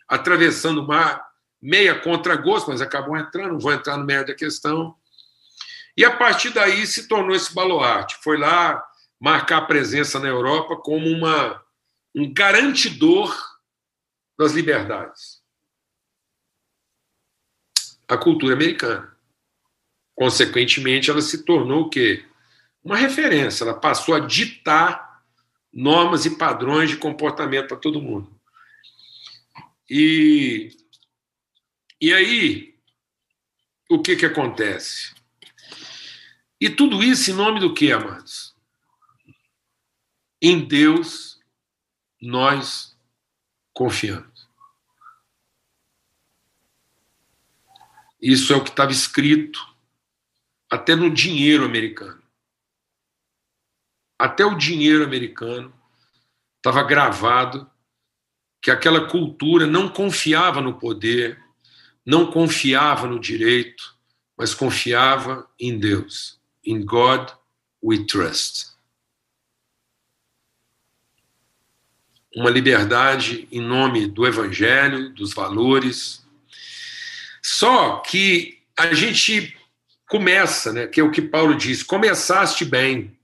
atravessando 0.08 0.80
o 0.80 0.86
mar 0.86 1.22
meia 1.60 1.94
contra 1.94 2.34
gosto, 2.34 2.70
mas 2.70 2.80
acabou 2.80 3.14
entrando, 3.14 3.52
não 3.52 3.60
vou 3.60 3.74
entrar 3.74 3.98
no 3.98 4.06
meio 4.06 4.24
da 4.24 4.34
questão. 4.34 4.94
E 5.94 6.02
a 6.02 6.16
partir 6.16 6.48
daí 6.48 6.86
se 6.86 7.08
tornou 7.08 7.36
esse 7.36 7.52
baluarte. 7.52 8.16
Foi 8.22 8.38
lá 8.38 8.82
marcar 9.20 9.66
presença 9.66 10.18
na 10.18 10.28
Europa 10.28 10.76
como 10.76 11.06
uma 11.08 11.62
um 12.14 12.32
garantidor 12.32 13.34
das 14.38 14.52
liberdades. 14.52 15.42
A 18.06 18.16
cultura 18.16 18.54
americana. 18.54 19.16
Consequentemente, 20.14 21.10
ela 21.10 21.20
se 21.20 21.44
tornou 21.44 21.82
o 21.82 21.90
quê? 21.90 22.24
Uma 22.82 22.96
referência, 22.96 23.64
ela 23.64 23.74
passou 23.74 24.14
a 24.14 24.20
ditar 24.20 25.24
normas 25.72 26.24
e 26.24 26.36
padrões 26.36 26.90
de 26.90 26.96
comportamento 26.96 27.68
para 27.68 27.76
todo 27.78 28.00
mundo. 28.00 28.30
E, 29.90 30.70
e 32.00 32.12
aí, 32.12 32.78
o 33.90 34.00
que, 34.00 34.14
que 34.14 34.26
acontece? 34.26 35.14
E 36.60 36.70
tudo 36.70 37.02
isso 37.02 37.30
em 37.30 37.34
nome 37.34 37.58
do 37.58 37.74
que, 37.74 37.90
amados? 37.90 38.54
Em 40.40 40.64
Deus 40.64 41.33
nós 42.24 42.96
confiamos. 43.72 44.48
Isso 48.20 48.52
é 48.52 48.56
o 48.56 48.64
que 48.64 48.70
estava 48.70 48.90
escrito 48.90 49.60
até 50.70 50.96
no 50.96 51.12
dinheiro 51.12 51.64
americano. 51.64 52.22
Até 54.18 54.44
o 54.44 54.56
dinheiro 54.56 55.04
americano 55.04 55.74
estava 56.56 56.82
gravado 56.82 57.70
que 58.62 58.70
aquela 58.70 59.06
cultura 59.06 59.66
não 59.66 59.90
confiava 59.90 60.62
no 60.62 60.78
poder, 60.78 61.38
não 62.06 62.30
confiava 62.30 63.06
no 63.06 63.20
direito, 63.20 63.94
mas 64.36 64.54
confiava 64.54 65.46
em 65.60 65.78
Deus. 65.78 66.40
In 66.64 66.84
God 66.84 67.30
we 67.82 68.06
trust. 68.06 68.73
Uma 72.34 72.50
liberdade 72.50 73.46
em 73.50 73.60
nome 73.60 74.06
do 74.06 74.26
evangelho, 74.26 75.10
dos 75.10 75.32
valores. 75.32 76.24
Só 77.42 77.98
que 77.98 78.58
a 78.76 78.92
gente 78.92 79.56
começa, 80.08 80.72
né, 80.72 80.86
que 80.86 81.00
é 81.00 81.04
o 81.04 81.10
que 81.10 81.22
Paulo 81.22 81.56
diz, 81.56 81.82
começaste 81.82 82.64
bem. 82.64 83.16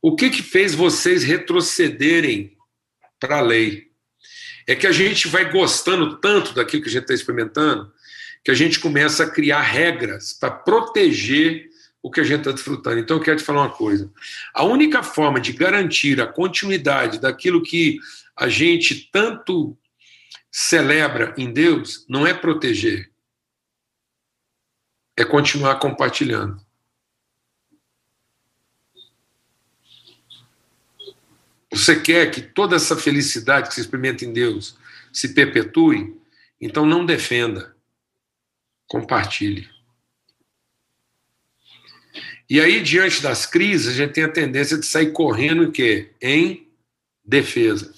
O 0.00 0.16
que 0.16 0.30
que 0.30 0.42
fez 0.42 0.74
vocês 0.74 1.22
retrocederem 1.22 2.56
para 3.20 3.38
a 3.38 3.42
lei? 3.42 3.90
É 4.66 4.74
que 4.74 4.86
a 4.86 4.92
gente 4.92 5.28
vai 5.28 5.50
gostando 5.50 6.16
tanto 6.16 6.54
daquilo 6.54 6.82
que 6.82 6.88
a 6.88 6.92
gente 6.92 7.02
está 7.02 7.14
experimentando, 7.14 7.92
que 8.42 8.50
a 8.50 8.54
gente 8.54 8.80
começa 8.80 9.24
a 9.24 9.30
criar 9.30 9.60
regras 9.60 10.32
para 10.32 10.50
proteger 10.50 11.70
o 12.04 12.10
que 12.10 12.20
a 12.20 12.22
gente 12.22 12.40
está 12.40 12.52
desfrutando. 12.52 12.98
Então, 12.98 13.16
eu 13.16 13.22
quero 13.22 13.38
te 13.38 13.42
falar 13.42 13.62
uma 13.62 13.74
coisa. 13.74 14.12
A 14.52 14.62
única 14.62 15.02
forma 15.02 15.40
de 15.40 15.54
garantir 15.54 16.20
a 16.20 16.26
continuidade 16.26 17.18
daquilo 17.18 17.62
que 17.62 17.98
a 18.36 18.46
gente 18.46 19.08
tanto 19.10 19.74
celebra 20.52 21.34
em 21.38 21.50
Deus 21.50 22.04
não 22.06 22.26
é 22.26 22.34
proteger, 22.34 23.10
é 25.16 25.24
continuar 25.24 25.76
compartilhando. 25.76 26.60
Você 31.72 31.98
quer 31.98 32.30
que 32.30 32.42
toda 32.42 32.76
essa 32.76 32.98
felicidade 32.98 33.68
que 33.68 33.74
você 33.74 33.80
experimenta 33.80 34.26
em 34.26 34.32
Deus 34.32 34.76
se 35.10 35.32
perpetue, 35.32 36.14
então 36.60 36.84
não 36.84 37.06
defenda, 37.06 37.74
compartilhe. 38.86 39.73
E 42.48 42.60
aí, 42.60 42.82
diante 42.82 43.22
das 43.22 43.46
crises, 43.46 43.88
a 43.88 43.92
gente 43.92 44.12
tem 44.12 44.24
a 44.24 44.32
tendência 44.32 44.76
de 44.76 44.84
sair 44.84 45.12
correndo 45.12 45.64
em 45.64 45.70
quê? 45.70 46.12
Em 46.20 46.68
defesa. 47.24 47.94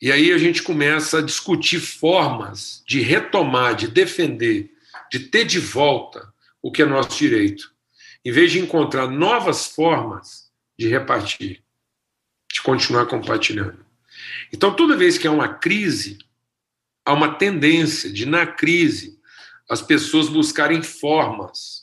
E 0.00 0.10
aí 0.10 0.32
a 0.32 0.38
gente 0.38 0.62
começa 0.62 1.18
a 1.18 1.22
discutir 1.22 1.78
formas 1.78 2.82
de 2.86 3.00
retomar, 3.00 3.74
de 3.74 3.86
defender, 3.86 4.72
de 5.10 5.18
ter 5.18 5.44
de 5.44 5.60
volta 5.60 6.32
o 6.62 6.72
que 6.72 6.80
é 6.80 6.86
nosso 6.86 7.18
direito, 7.18 7.70
em 8.24 8.32
vez 8.32 8.50
de 8.50 8.60
encontrar 8.60 9.08
novas 9.08 9.66
formas 9.66 10.50
de 10.78 10.88
repartir, 10.88 11.62
de 12.50 12.62
continuar 12.62 13.06
compartilhando. 13.06 13.84
Então, 14.50 14.74
toda 14.74 14.96
vez 14.96 15.18
que 15.18 15.26
há 15.26 15.30
uma 15.30 15.52
crise, 15.52 16.16
há 17.04 17.12
uma 17.12 17.34
tendência 17.34 18.10
de, 18.10 18.24
na 18.24 18.46
crise, 18.46 19.20
as 19.68 19.82
pessoas 19.82 20.30
buscarem 20.30 20.82
formas 20.82 21.79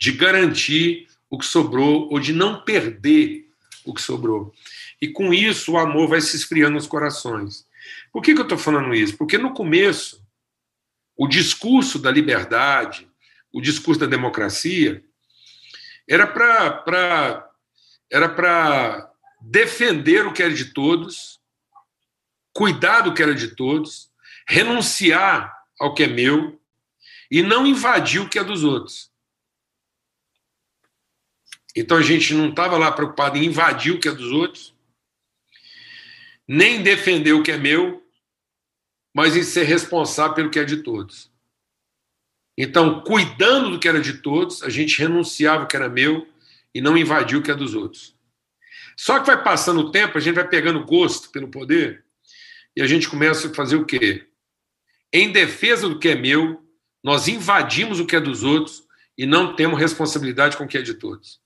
de 0.00 0.12
garantir 0.12 1.06
o 1.28 1.38
que 1.38 1.44
sobrou 1.44 2.08
ou 2.10 2.18
de 2.18 2.32
não 2.32 2.64
perder 2.64 3.46
o 3.84 3.92
que 3.92 4.00
sobrou. 4.00 4.52
E 5.00 5.08
com 5.08 5.32
isso 5.32 5.72
o 5.72 5.78
amor 5.78 6.08
vai 6.08 6.20
se 6.22 6.34
esfriando 6.34 6.74
nos 6.74 6.86
corações. 6.86 7.66
Por 8.10 8.22
que, 8.22 8.32
que 8.32 8.40
eu 8.40 8.44
estou 8.44 8.58
falando 8.58 8.94
isso? 8.94 9.16
Porque 9.16 9.36
no 9.36 9.52
começo, 9.52 10.24
o 11.16 11.28
discurso 11.28 11.98
da 11.98 12.10
liberdade, 12.10 13.06
o 13.52 13.60
discurso 13.60 14.00
da 14.00 14.06
democracia, 14.06 15.04
era 16.08 16.26
para 16.26 17.46
era 18.12 18.28
para 18.28 19.12
defender 19.40 20.26
o 20.26 20.32
que 20.32 20.42
era 20.42 20.52
de 20.52 20.72
todos, 20.72 21.38
cuidar 22.52 23.02
do 23.02 23.14
que 23.14 23.22
era 23.22 23.34
de 23.34 23.54
todos, 23.54 24.10
renunciar 24.48 25.54
ao 25.78 25.94
que 25.94 26.02
é 26.02 26.08
meu 26.08 26.60
e 27.30 27.40
não 27.42 27.64
invadir 27.64 28.20
o 28.20 28.28
que 28.28 28.38
é 28.38 28.42
dos 28.42 28.64
outros. 28.64 29.09
Então 31.76 31.96
a 31.96 32.02
gente 32.02 32.34
não 32.34 32.50
estava 32.50 32.76
lá 32.76 32.90
preocupado 32.90 33.38
em 33.38 33.44
invadir 33.44 33.92
o 33.92 34.00
que 34.00 34.08
é 34.08 34.12
dos 34.12 34.30
outros, 34.32 34.74
nem 36.46 36.82
defender 36.82 37.32
o 37.32 37.42
que 37.42 37.52
é 37.52 37.56
meu, 37.56 38.04
mas 39.14 39.36
em 39.36 39.42
ser 39.42 39.64
responsável 39.64 40.34
pelo 40.34 40.50
que 40.50 40.58
é 40.58 40.64
de 40.64 40.78
todos. 40.78 41.30
Então, 42.58 43.00
cuidando 43.00 43.70
do 43.70 43.78
que 43.78 43.88
era 43.88 44.00
de 44.00 44.14
todos, 44.14 44.62
a 44.62 44.68
gente 44.68 44.98
renunciava 44.98 45.64
o 45.64 45.66
que 45.66 45.76
era 45.76 45.88
meu 45.88 46.28
e 46.74 46.80
não 46.80 46.96
invadiu 46.96 47.38
o 47.38 47.42
que 47.42 47.50
é 47.50 47.54
dos 47.54 47.74
outros. 47.74 48.14
Só 48.96 49.18
que 49.18 49.26
vai 49.26 49.42
passando 49.42 49.80
o 49.80 49.90
tempo, 49.90 50.18
a 50.18 50.20
gente 50.20 50.34
vai 50.34 50.46
pegando 50.46 50.84
gosto 50.84 51.30
pelo 51.30 51.48
poder 51.48 52.04
e 52.76 52.82
a 52.82 52.86
gente 52.86 53.08
começa 53.08 53.48
a 53.48 53.54
fazer 53.54 53.76
o 53.76 53.86
quê? 53.86 54.26
Em 55.12 55.32
defesa 55.32 55.88
do 55.88 55.98
que 55.98 56.08
é 56.08 56.14
meu, 56.14 56.62
nós 57.02 57.26
invadimos 57.26 57.98
o 57.98 58.06
que 58.06 58.14
é 58.14 58.20
dos 58.20 58.42
outros 58.42 58.84
e 59.16 59.24
não 59.24 59.56
temos 59.56 59.80
responsabilidade 59.80 60.56
com 60.56 60.64
o 60.64 60.68
que 60.68 60.78
é 60.78 60.82
de 60.82 60.94
todos. 60.94 61.40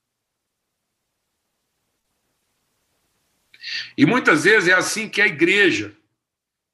E 3.97 4.05
muitas 4.07 4.45
vezes 4.45 4.69
é 4.69 4.73
assim 4.73 5.09
que 5.09 5.21
a 5.21 5.27
igreja, 5.27 5.97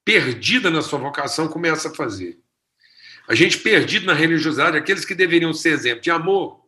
perdida 0.04 0.70
na 0.70 0.82
sua 0.82 0.98
vocação, 0.98 1.48
começa 1.48 1.88
a 1.88 1.94
fazer. 1.94 2.38
A 3.28 3.34
gente 3.34 3.58
perdido 3.58 4.06
na 4.06 4.14
religiosidade, 4.14 4.76
aqueles 4.76 5.04
que 5.04 5.14
deveriam 5.14 5.52
ser 5.52 5.70
exemplo 5.70 6.02
de 6.02 6.10
amor, 6.10 6.66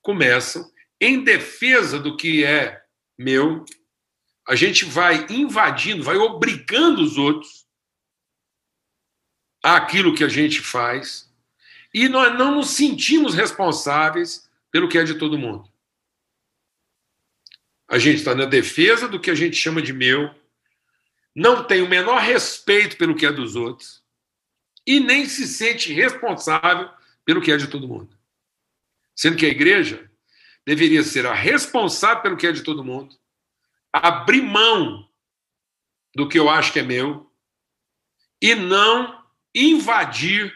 começam, 0.00 0.70
em 1.00 1.22
defesa 1.22 1.98
do 1.98 2.16
que 2.16 2.44
é 2.44 2.82
meu, 3.16 3.64
a 4.48 4.54
gente 4.54 4.84
vai 4.84 5.26
invadindo, 5.28 6.02
vai 6.02 6.16
obrigando 6.16 7.02
os 7.02 7.18
outros 7.18 7.66
àquilo 9.62 10.14
que 10.14 10.24
a 10.24 10.28
gente 10.28 10.60
faz, 10.60 11.30
e 11.92 12.08
nós 12.08 12.36
não 12.38 12.54
nos 12.54 12.70
sentimos 12.70 13.34
responsáveis 13.34 14.48
pelo 14.70 14.88
que 14.88 14.96
é 14.96 15.04
de 15.04 15.16
todo 15.16 15.38
mundo. 15.38 15.67
A 17.88 17.98
gente 17.98 18.18
está 18.18 18.34
na 18.34 18.44
defesa 18.44 19.08
do 19.08 19.18
que 19.18 19.30
a 19.30 19.34
gente 19.34 19.56
chama 19.56 19.80
de 19.80 19.92
meu, 19.92 20.30
não 21.34 21.64
tem 21.64 21.82
o 21.82 21.88
menor 21.88 22.20
respeito 22.20 22.96
pelo 22.96 23.14
que 23.14 23.24
é 23.24 23.32
dos 23.32 23.56
outros 23.56 24.02
e 24.86 25.00
nem 25.00 25.26
se 25.26 25.46
sente 25.46 25.92
responsável 25.92 26.90
pelo 27.24 27.40
que 27.40 27.52
é 27.52 27.56
de 27.56 27.68
todo 27.68 27.88
mundo. 27.88 28.16
Sendo 29.14 29.36
que 29.36 29.46
a 29.46 29.50
igreja 29.50 30.10
deveria 30.66 31.02
ser 31.02 31.26
a 31.26 31.32
responsável 31.32 32.22
pelo 32.22 32.36
que 32.36 32.46
é 32.46 32.52
de 32.52 32.62
todo 32.62 32.84
mundo, 32.84 33.16
abrir 33.92 34.42
mão 34.42 35.08
do 36.14 36.28
que 36.28 36.38
eu 36.38 36.48
acho 36.50 36.72
que 36.72 36.80
é 36.80 36.82
meu 36.82 37.30
e 38.40 38.54
não 38.54 39.24
invadir 39.54 40.54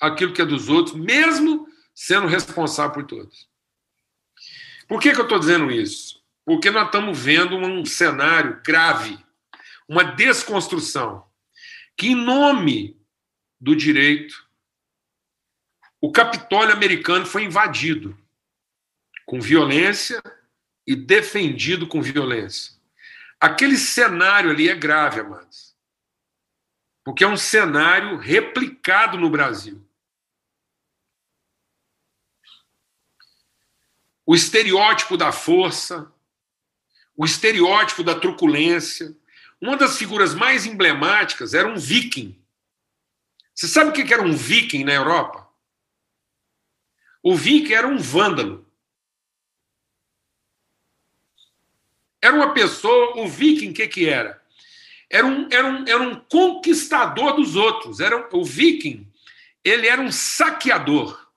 aquilo 0.00 0.32
que 0.32 0.42
é 0.42 0.46
dos 0.46 0.68
outros, 0.68 0.94
mesmo 0.94 1.66
sendo 1.94 2.26
responsável 2.26 2.92
por 2.92 3.06
todos. 3.06 3.48
Por 4.86 5.00
que, 5.00 5.12
que 5.12 5.20
eu 5.20 5.24
estou 5.24 5.38
dizendo 5.38 5.70
isso? 5.70 6.17
Porque 6.48 6.70
nós 6.70 6.86
estamos 6.86 7.18
vendo 7.18 7.58
um 7.58 7.84
cenário 7.84 8.62
grave, 8.64 9.22
uma 9.86 10.02
desconstrução, 10.02 11.30
que, 11.94 12.06
em 12.06 12.14
nome 12.14 12.98
do 13.60 13.76
direito, 13.76 14.48
o 16.00 16.10
Capitólio 16.10 16.72
americano 16.72 17.26
foi 17.26 17.44
invadido 17.44 18.18
com 19.26 19.38
violência 19.38 20.22
e 20.86 20.96
defendido 20.96 21.86
com 21.86 22.00
violência. 22.00 22.80
Aquele 23.38 23.76
cenário 23.76 24.48
ali 24.48 24.70
é 24.70 24.74
grave, 24.74 25.20
amados, 25.20 25.76
porque 27.04 27.24
é 27.24 27.28
um 27.28 27.36
cenário 27.36 28.16
replicado 28.16 29.18
no 29.18 29.28
Brasil. 29.28 29.86
O 34.24 34.34
estereótipo 34.34 35.14
da 35.14 35.30
força, 35.30 36.10
o 37.18 37.24
estereótipo 37.24 38.04
da 38.04 38.14
truculência. 38.14 39.14
Uma 39.60 39.76
das 39.76 39.98
figuras 39.98 40.34
mais 40.34 40.64
emblemáticas 40.64 41.52
era 41.52 41.66
um 41.66 41.76
viking. 41.76 42.40
Você 43.52 43.66
sabe 43.66 43.90
o 43.90 43.92
que 43.92 44.14
era 44.14 44.22
um 44.22 44.36
viking 44.36 44.84
na 44.84 44.92
Europa? 44.92 45.48
O 47.20 47.34
viking 47.34 47.72
era 47.72 47.88
um 47.88 47.98
vândalo. 47.98 48.64
Era 52.22 52.36
uma 52.36 52.54
pessoa, 52.54 53.18
o 53.18 53.28
viking, 53.28 53.70
o 53.70 53.74
que, 53.74 53.88
que 53.88 54.08
era? 54.08 54.40
Era 55.10 55.26
um, 55.26 55.48
era, 55.50 55.66
um, 55.66 55.88
era 55.88 56.00
um 56.00 56.20
conquistador 56.20 57.34
dos 57.34 57.56
outros. 57.56 57.98
Era, 57.98 58.28
o 58.32 58.44
viking, 58.44 59.12
ele 59.64 59.88
era 59.88 60.00
um 60.00 60.12
saqueador. 60.12 61.28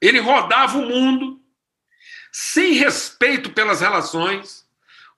Ele 0.00 0.20
rodava 0.20 0.78
o 0.78 0.86
mundo 0.86 1.47
sem 2.40 2.74
respeito 2.74 3.50
pelas 3.50 3.80
relações, 3.80 4.64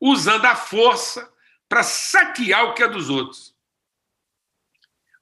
usando 0.01 0.47
a 0.47 0.57
força 0.57 1.31
para 1.69 1.83
saquear 1.83 2.65
o 2.65 2.73
que 2.73 2.83
é 2.83 2.89
dos 2.89 3.11
outros. 3.11 3.55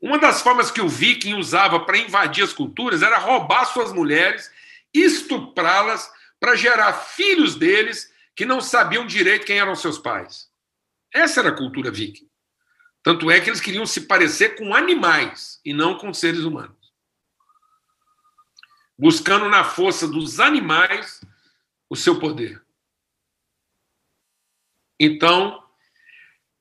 Uma 0.01 0.17
das 0.17 0.41
formas 0.41 0.71
que 0.71 0.81
o 0.81 0.89
viking 0.89 1.35
usava 1.35 1.81
para 1.81 1.99
invadir 1.99 2.45
as 2.45 2.53
culturas 2.53 3.03
era 3.03 3.19
roubar 3.19 3.65
suas 3.65 3.93
mulheres, 3.93 4.49
estuprá-las 4.95 6.09
para 6.39 6.55
gerar 6.55 6.93
filhos 6.93 7.57
deles 7.57 8.09
que 8.37 8.47
não 8.47 8.61
sabiam 8.61 9.05
direito 9.05 9.45
quem 9.45 9.59
eram 9.59 9.75
seus 9.75 9.99
pais. 9.99 10.49
Essa 11.13 11.41
era 11.41 11.49
a 11.49 11.57
cultura 11.57 11.91
viking. 11.91 12.31
Tanto 13.03 13.29
é 13.29 13.41
que 13.41 13.51
eles 13.51 13.61
queriam 13.61 13.85
se 13.85 14.03
parecer 14.03 14.51
com 14.51 14.73
animais 14.73 15.61
e 15.65 15.75
não 15.75 15.99
com 15.99 16.15
seres 16.15 16.45
humanos. 16.45 16.93
Buscando 18.97 19.49
na 19.49 19.65
força 19.65 20.07
dos 20.07 20.39
animais 20.39 21.21
o 21.89 21.97
seu 21.97 22.19
poder. 22.19 22.63
Então, 25.01 25.65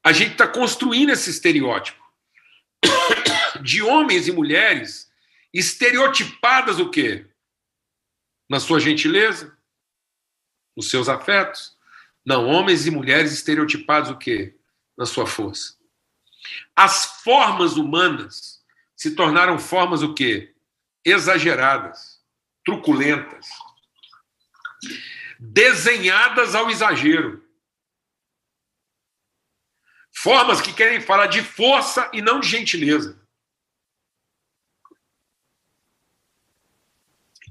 a 0.03 0.11
gente 0.11 0.33
está 0.33 0.47
construindo 0.47 1.09
esse 1.09 1.29
estereótipo 1.29 2.01
de 3.61 3.81
homens 3.81 4.27
e 4.27 4.31
mulheres 4.31 5.11
estereotipadas 5.53 6.79
o 6.79 6.89
quê? 6.89 7.25
Na 8.49 8.59
sua 8.59 8.79
gentileza, 8.79 9.57
nos 10.75 10.89
seus 10.89 11.09
afetos. 11.09 11.75
Não, 12.25 12.47
homens 12.47 12.85
e 12.85 12.91
mulheres 12.91 13.33
estereotipados 13.33 14.09
o 14.09 14.17
quê? 14.17 14.55
Na 14.97 15.05
sua 15.05 15.25
força. 15.25 15.75
As 16.75 17.21
formas 17.23 17.75
humanas 17.75 18.63
se 18.95 19.15
tornaram 19.15 19.59
formas 19.59 20.01
o 20.01 20.13
quê? 20.13 20.55
Exageradas, 21.03 22.21
truculentas 22.63 23.47
desenhadas 25.39 26.55
ao 26.55 26.69
exagero. 26.69 27.43
Formas 30.11 30.61
que 30.61 30.73
querem 30.73 30.99
falar 30.99 31.27
de 31.27 31.43
força 31.43 32.09
e 32.13 32.21
não 32.21 32.39
de 32.39 32.47
gentileza. 32.47 33.19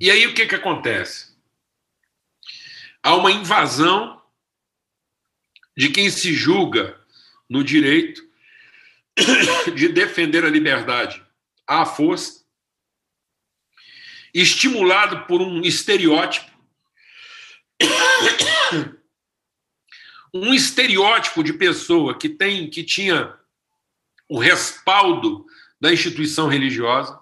E 0.01 0.11
aí 0.11 0.27
o 0.27 0.35
que, 0.35 0.47
que 0.47 0.55
acontece? 0.55 1.35
Há 3.03 3.15
uma 3.15 3.31
invasão 3.31 4.23
de 5.77 5.91
quem 5.91 6.11
se 6.11 6.35
julga 6.35 7.01
no 7.49 7.63
direito 7.63 8.27
de 9.75 9.89
defender 9.89 10.45
a 10.45 10.51
liberdade 10.51 11.25
à 11.67 11.87
força, 11.87 12.45
estimulado 14.35 15.27
por 15.27 15.41
um 15.41 15.63
estereótipo, 15.63 16.51
um 20.33 20.53
estereótipo 20.55 21.43
de 21.43 21.53
pessoa 21.53 22.19
que 22.19 22.29
tem 22.29 22.69
que 22.71 22.83
tinha 22.85 23.39
o 24.29 24.39
respaldo 24.39 25.47
da 25.81 25.93
instituição 25.93 26.49
religiosa, 26.49 27.21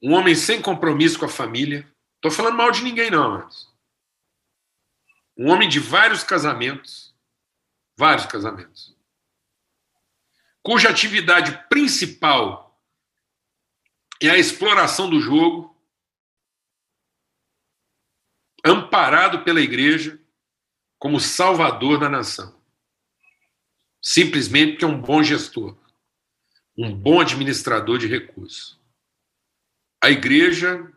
um 0.00 0.12
homem 0.12 0.34
sem 0.34 0.60
compromisso 0.60 1.18
com 1.18 1.24
a 1.24 1.28
família. 1.28 1.90
Estou 2.16 2.30
falando 2.30 2.56
mal 2.56 2.70
de 2.70 2.82
ninguém, 2.82 3.10
não, 3.10 3.38
mas 3.38 3.72
um 5.36 5.50
homem 5.50 5.68
de 5.68 5.80
vários 5.80 6.22
casamentos, 6.22 7.14
vários 7.96 8.26
casamentos, 8.26 8.94
cuja 10.62 10.88
atividade 10.90 11.66
principal 11.68 12.80
é 14.20 14.30
a 14.30 14.38
exploração 14.38 15.10
do 15.10 15.20
jogo, 15.20 15.71
amparado 18.64 19.44
pela 19.44 19.60
igreja 19.60 20.20
como 20.98 21.18
salvador 21.20 21.98
da 21.98 22.08
nação. 22.08 22.60
Simplesmente 24.00 24.72
porque 24.72 24.84
é 24.84 24.88
um 24.88 25.00
bom 25.00 25.22
gestor, 25.22 25.76
um 26.76 26.94
bom 26.94 27.20
administrador 27.20 27.98
de 27.98 28.06
recursos. 28.06 28.80
A 30.02 30.10
igreja 30.10 30.92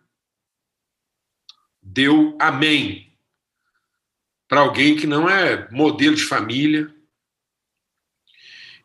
deu 1.81 2.35
amém 2.39 3.15
para 4.47 4.61
alguém 4.61 4.95
que 4.95 5.07
não 5.07 5.29
é 5.29 5.69
modelo 5.71 6.15
de 6.15 6.23
família 6.23 6.93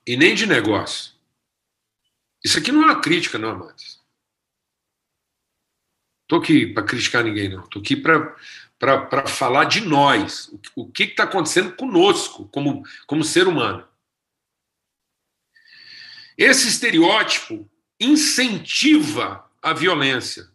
e 0.06 0.16
nem 0.16 0.34
de 0.34 0.46
negócio. 0.46 1.14
Isso 2.44 2.58
aqui 2.58 2.72
não 2.72 2.82
é 2.82 2.86
uma 2.86 3.00
crítica, 3.00 3.38
não, 3.38 3.50
amados. 3.50 4.00
Estou 6.22 6.40
aqui 6.40 6.66
para 6.66 6.84
criticar 6.84 7.24
ninguém, 7.24 7.48
não. 7.48 7.64
Estou 7.64 7.82
aqui 7.82 7.96
para 7.96 8.36
falar 9.26 9.64
de 9.64 9.82
nós. 9.82 10.48
O, 10.48 10.82
o 10.82 10.90
que 10.90 11.04
está 11.04 11.24
acontecendo 11.24 11.72
conosco, 11.74 12.48
como, 12.48 12.82
como 13.06 13.24
ser 13.24 13.46
humano. 13.46 13.86
Esse 16.36 16.68
estereótipo 16.68 17.68
incentiva 18.00 19.44
a 19.60 19.74
violência, 19.74 20.48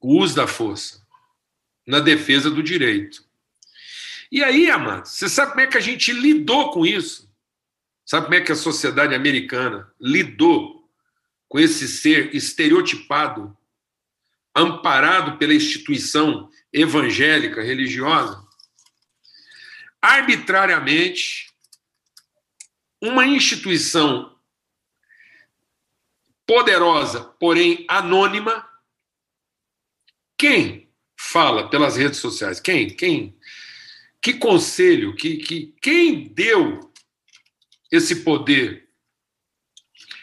o 0.00 0.18
uso 0.18 0.34
da 0.34 0.48
força, 0.48 1.06
na 1.86 2.00
defesa 2.00 2.50
do 2.50 2.62
direito. 2.62 3.24
E 4.30 4.42
aí, 4.42 4.68
amados, 4.68 5.12
você 5.12 5.28
sabe 5.28 5.52
como 5.52 5.60
é 5.60 5.66
que 5.68 5.78
a 5.78 5.80
gente 5.80 6.12
lidou 6.12 6.72
com 6.72 6.84
isso? 6.84 7.30
Sabe 8.04 8.26
como 8.26 8.34
é 8.34 8.40
que 8.40 8.50
a 8.50 8.56
sociedade 8.56 9.14
americana 9.14 9.88
lidou 10.00 10.88
com 11.48 11.60
esse 11.60 11.86
ser 11.86 12.34
estereotipado, 12.34 13.56
amparado 14.54 15.38
pela 15.38 15.54
instituição 15.54 16.50
evangélica, 16.76 17.62
religiosa? 17.62 18.46
Arbitrariamente, 20.00 21.50
uma 23.00 23.26
instituição 23.26 24.38
poderosa, 26.46 27.24
porém 27.40 27.84
anônima, 27.88 28.68
quem 30.38 30.92
fala 31.18 31.68
pelas 31.70 31.96
redes 31.96 32.20
sociais? 32.20 32.60
Quem? 32.60 32.94
Quem 32.94 33.36
que 34.20 34.34
conselho, 34.34 35.14
que, 35.14 35.36
que, 35.38 35.74
quem 35.80 36.28
deu 36.28 36.92
esse 37.90 38.24
poder 38.24 38.88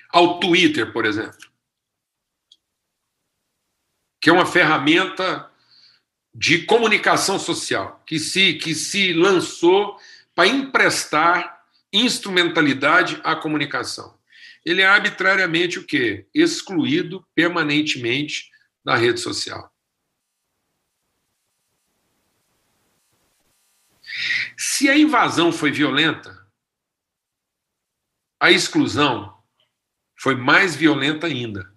ao 0.09 0.39
Twitter, 0.39 0.91
por 0.91 1.05
exemplo? 1.05 1.51
Que 4.21 4.29
é 4.29 4.33
uma 4.33 4.45
ferramenta 4.45 5.52
de 6.33 6.65
comunicação 6.65 7.37
social, 7.37 8.01
que 8.05 8.17
se, 8.17 8.53
que 8.55 8.73
se 8.73 9.13
lançou 9.13 9.99
para 10.33 10.47
emprestar 10.47 11.63
instrumentalidade 11.91 13.21
à 13.23 13.35
comunicação. 13.35 14.17
Ele 14.65 14.81
é 14.81 14.85
arbitrariamente 14.85 15.77
o 15.77 15.85
quê? 15.85 16.25
Excluído 16.33 17.25
permanentemente 17.35 18.49
da 18.83 18.95
rede 18.95 19.19
social. 19.19 19.71
Se 24.57 24.89
a 24.89 24.97
invasão 24.97 25.51
foi 25.51 25.71
violenta, 25.71 26.47
a 28.39 28.51
exclusão 28.51 29.37
foi 30.17 30.35
mais 30.35 30.75
violenta 30.75 31.27
ainda. 31.27 31.72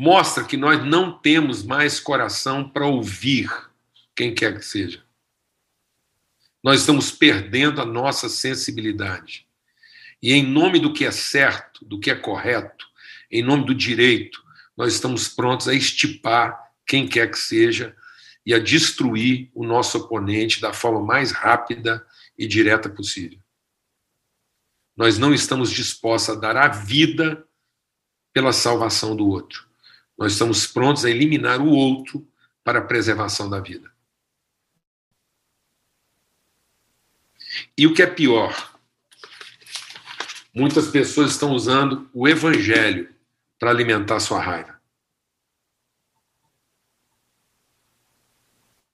Mostra 0.00 0.44
que 0.44 0.56
nós 0.56 0.86
não 0.86 1.18
temos 1.18 1.64
mais 1.64 1.98
coração 1.98 2.68
para 2.68 2.86
ouvir 2.86 3.50
quem 4.14 4.32
quer 4.32 4.56
que 4.56 4.64
seja. 4.64 5.02
Nós 6.62 6.82
estamos 6.82 7.10
perdendo 7.10 7.82
a 7.82 7.84
nossa 7.84 8.28
sensibilidade. 8.28 9.44
E 10.22 10.32
em 10.32 10.46
nome 10.46 10.78
do 10.78 10.92
que 10.92 11.04
é 11.04 11.10
certo, 11.10 11.84
do 11.84 11.98
que 11.98 12.12
é 12.12 12.14
correto, 12.14 12.86
em 13.28 13.42
nome 13.42 13.66
do 13.66 13.74
direito, 13.74 14.40
nós 14.76 14.94
estamos 14.94 15.26
prontos 15.26 15.66
a 15.66 15.74
estipar 15.74 16.56
quem 16.86 17.08
quer 17.08 17.28
que 17.28 17.38
seja 17.38 17.96
e 18.46 18.54
a 18.54 18.60
destruir 18.60 19.50
o 19.52 19.66
nosso 19.66 19.98
oponente 19.98 20.60
da 20.60 20.72
forma 20.72 21.04
mais 21.04 21.32
rápida 21.32 22.06
e 22.38 22.46
direta 22.46 22.88
possível. 22.88 23.40
Nós 24.96 25.18
não 25.18 25.34
estamos 25.34 25.72
dispostos 25.72 26.36
a 26.36 26.38
dar 26.38 26.56
a 26.56 26.68
vida 26.68 27.44
pela 28.32 28.52
salvação 28.52 29.16
do 29.16 29.26
outro. 29.26 29.67
Nós 30.18 30.32
estamos 30.32 30.66
prontos 30.66 31.04
a 31.04 31.10
eliminar 31.10 31.60
o 31.60 31.70
outro 31.70 32.26
para 32.64 32.80
a 32.80 32.84
preservação 32.84 33.48
da 33.48 33.60
vida. 33.60 33.90
E 37.76 37.86
o 37.86 37.94
que 37.94 38.02
é 38.02 38.06
pior, 38.06 38.78
muitas 40.52 40.88
pessoas 40.88 41.30
estão 41.30 41.52
usando 41.52 42.10
o 42.12 42.28
evangelho 42.28 43.14
para 43.58 43.70
alimentar 43.70 44.20
sua 44.20 44.40
raiva. 44.40 44.78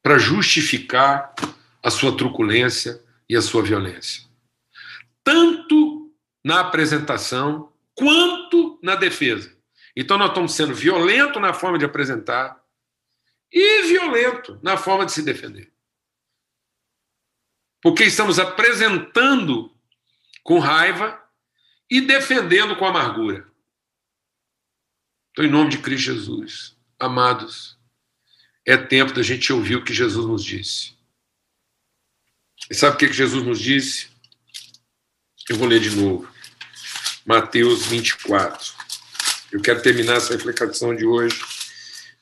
para 0.05 0.19
justificar 0.19 1.35
a 1.83 1.91
sua 1.91 2.15
truculência 2.15 3.03
e 3.27 3.35
a 3.35 3.41
sua 3.41 3.63
violência. 3.63 4.25
Tanto 5.25 6.15
na 6.45 6.61
apresentação 6.61 7.73
quanto 7.95 8.79
na 8.83 8.97
defesa. 8.97 9.54
Então, 9.96 10.18
nós 10.18 10.28
estamos 10.28 10.52
sendo 10.54 10.74
violento 10.74 11.38
na 11.38 11.52
forma 11.52 11.78
de 11.78 11.85
apresentar 11.85 12.62
e 13.52 13.83
violento 13.83 14.59
na 14.62 14.76
forma 14.76 15.07
de 15.07 15.12
se 15.12 15.22
defender. 15.22 15.72
Porque 17.80 18.04
estamos 18.04 18.38
apresentando 18.38 19.72
com 20.42 20.59
raiva 20.59 21.22
e 21.88 22.00
defendendo 22.00 22.76
com 22.76 22.87
amargura. 22.87 23.48
Então, 25.30 25.44
em 25.44 25.50
nome 25.50 25.70
de 25.70 25.78
Cristo 25.78 26.12
Jesus, 26.12 26.76
amados, 26.98 27.78
é 28.66 28.76
tempo 28.76 29.12
da 29.12 29.22
gente 29.22 29.52
ouvir 29.52 29.76
o 29.76 29.85
que 29.85 29.92
Jesus 29.92 30.26
nos 30.26 30.44
disse. 30.44 30.94
E 32.70 32.74
sabe 32.74 32.96
o 32.96 32.98
que 32.98 33.12
Jesus 33.12 33.44
nos 33.44 33.61
disse? 33.61 34.09
Eu 35.48 35.57
vou 35.57 35.68
ler 35.68 35.80
de 35.80 35.90
novo. 35.90 36.33
Mateus 37.26 37.87
24. 37.87 38.84
Eu 39.55 39.62
quero 39.62 39.81
terminar 39.81 40.17
essa 40.17 40.33
reflexão 40.33 40.97
de 40.97 41.07
hoje 41.07 41.40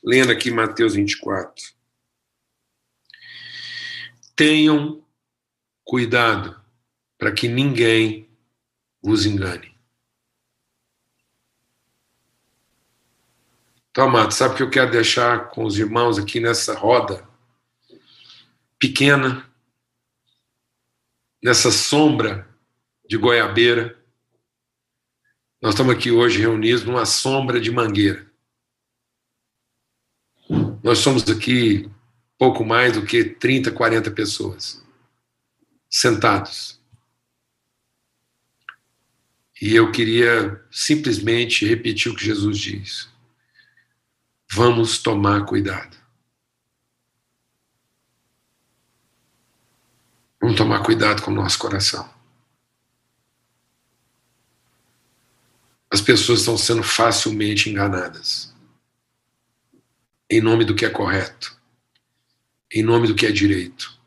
lendo 0.04 0.30
aqui 0.30 0.50
Mateus 0.50 0.94
24. 0.94 1.64
Tenham 4.36 5.02
cuidado 5.82 6.62
para 7.16 7.32
que 7.32 7.48
ninguém 7.48 8.28
vos 9.00 9.24
engane. 9.24 9.74
Então, 13.90 14.08
amado, 14.08 14.32
sabe 14.32 14.52
o 14.52 14.56
que 14.58 14.62
eu 14.64 14.70
quero 14.70 14.90
deixar 14.90 15.48
com 15.48 15.64
os 15.64 15.78
irmãos 15.78 16.18
aqui 16.18 16.38
nessa 16.38 16.74
roda 16.74 17.26
pequena, 18.78 19.50
nessa 21.42 21.70
sombra 21.70 22.46
de 23.08 23.16
goiabeira? 23.16 24.01
Nós 25.62 25.74
estamos 25.74 25.94
aqui 25.94 26.10
hoje 26.10 26.40
reunidos 26.40 26.82
numa 26.82 27.06
sombra 27.06 27.60
de 27.60 27.70
mangueira. 27.70 28.26
Nós 30.82 30.98
somos 30.98 31.22
aqui 31.30 31.88
pouco 32.36 32.64
mais 32.64 32.94
do 32.94 33.06
que 33.06 33.22
30, 33.22 33.70
40 33.70 34.10
pessoas 34.10 34.84
sentados. 35.88 36.82
E 39.60 39.72
eu 39.72 39.92
queria 39.92 40.60
simplesmente 40.68 41.64
repetir 41.64 42.10
o 42.10 42.16
que 42.16 42.24
Jesus 42.24 42.58
diz 42.58 43.12
vamos 44.50 44.98
tomar 44.98 45.46
cuidado. 45.46 45.96
Vamos 50.40 50.56
tomar 50.56 50.82
cuidado 50.82 51.22
com 51.22 51.30
o 51.30 51.34
nosso 51.34 51.56
coração. 51.56 52.21
As 55.92 56.00
pessoas 56.00 56.38
estão 56.38 56.56
sendo 56.56 56.82
facilmente 56.82 57.68
enganadas. 57.68 58.50
Em 60.30 60.40
nome 60.40 60.64
do 60.64 60.74
que 60.74 60.86
é 60.86 60.88
correto. 60.88 61.54
Em 62.72 62.82
nome 62.82 63.06
do 63.06 63.14
que 63.14 63.26
é 63.26 63.30
direito. 63.30 64.00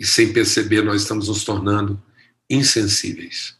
E 0.00 0.04
sem 0.04 0.32
perceber, 0.32 0.82
nós 0.82 1.02
estamos 1.02 1.28
nos 1.28 1.44
tornando 1.44 2.02
insensíveis. 2.50 3.56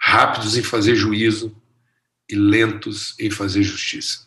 Rápidos 0.00 0.56
em 0.56 0.62
fazer 0.62 0.94
juízo 0.94 1.54
e 2.26 2.34
lentos 2.34 3.14
em 3.20 3.30
fazer 3.30 3.62
justiça. 3.62 4.26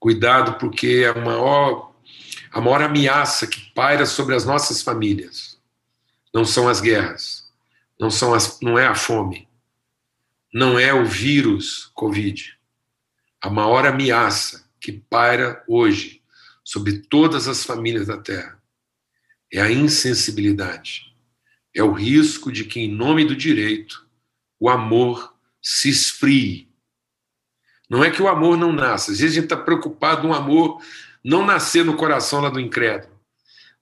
Cuidado, 0.00 0.58
porque 0.58 1.04
a 1.04 1.16
maior, 1.20 1.94
a 2.50 2.60
maior 2.60 2.82
ameaça 2.82 3.46
que 3.46 3.70
paira 3.72 4.04
sobre 4.04 4.34
as 4.34 4.44
nossas 4.44 4.82
famílias 4.82 5.60
não 6.34 6.44
são 6.44 6.68
as 6.68 6.80
guerras, 6.80 7.48
não, 8.00 8.10
são 8.10 8.34
as, 8.34 8.58
não 8.60 8.76
é 8.76 8.86
a 8.86 8.96
fome, 8.96 9.46
não 10.52 10.78
é 10.78 10.92
o 10.92 11.04
vírus 11.04 11.90
Covid. 11.94 12.58
A 13.40 13.48
maior 13.48 13.86
ameaça 13.86 14.68
que 14.80 14.92
paira 14.92 15.64
hoje 15.66 16.22
sobre 16.64 16.98
todas 16.98 17.48
as 17.48 17.64
famílias 17.64 18.06
da 18.06 18.18
Terra 18.18 18.60
é 19.52 19.60
a 19.60 19.70
insensibilidade. 19.70 21.12
É 21.74 21.82
o 21.82 21.92
risco 21.92 22.52
de 22.52 22.64
que, 22.64 22.80
em 22.80 22.92
nome 22.92 23.24
do 23.24 23.34
direito, 23.34 24.06
o 24.60 24.68
amor 24.68 25.34
se 25.60 25.88
esfrie. 25.88 26.68
Não 27.88 28.04
é 28.04 28.10
que 28.10 28.22
o 28.22 28.28
amor 28.28 28.56
não 28.56 28.72
nasça. 28.72 29.12
Às 29.12 29.20
vezes 29.20 29.36
a 29.36 29.40
gente 29.40 29.52
está 29.52 29.56
preocupado 29.56 30.26
no 30.26 30.34
amor 30.34 30.82
não 31.24 31.44
nascer 31.44 31.84
no 31.84 31.96
coração 31.96 32.40
lá 32.40 32.50
do 32.50 32.60
incrédulo. 32.60 33.12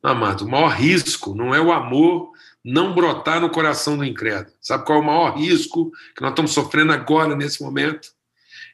Amado, 0.02 0.44
o 0.44 0.48
maior 0.48 0.68
risco 0.68 1.34
não 1.34 1.54
é 1.54 1.60
o 1.60 1.72
amor 1.72 2.32
não 2.64 2.94
brotar 2.94 3.40
no 3.40 3.50
coração 3.50 3.96
do 3.96 4.04
incrédulo. 4.04 4.54
Sabe 4.60 4.84
qual 4.84 4.98
é 4.98 5.02
o 5.02 5.06
maior 5.06 5.36
risco 5.36 5.90
que 6.14 6.20
nós 6.20 6.30
estamos 6.30 6.52
sofrendo 6.52 6.92
agora, 6.92 7.34
nesse 7.34 7.62
momento? 7.62 8.12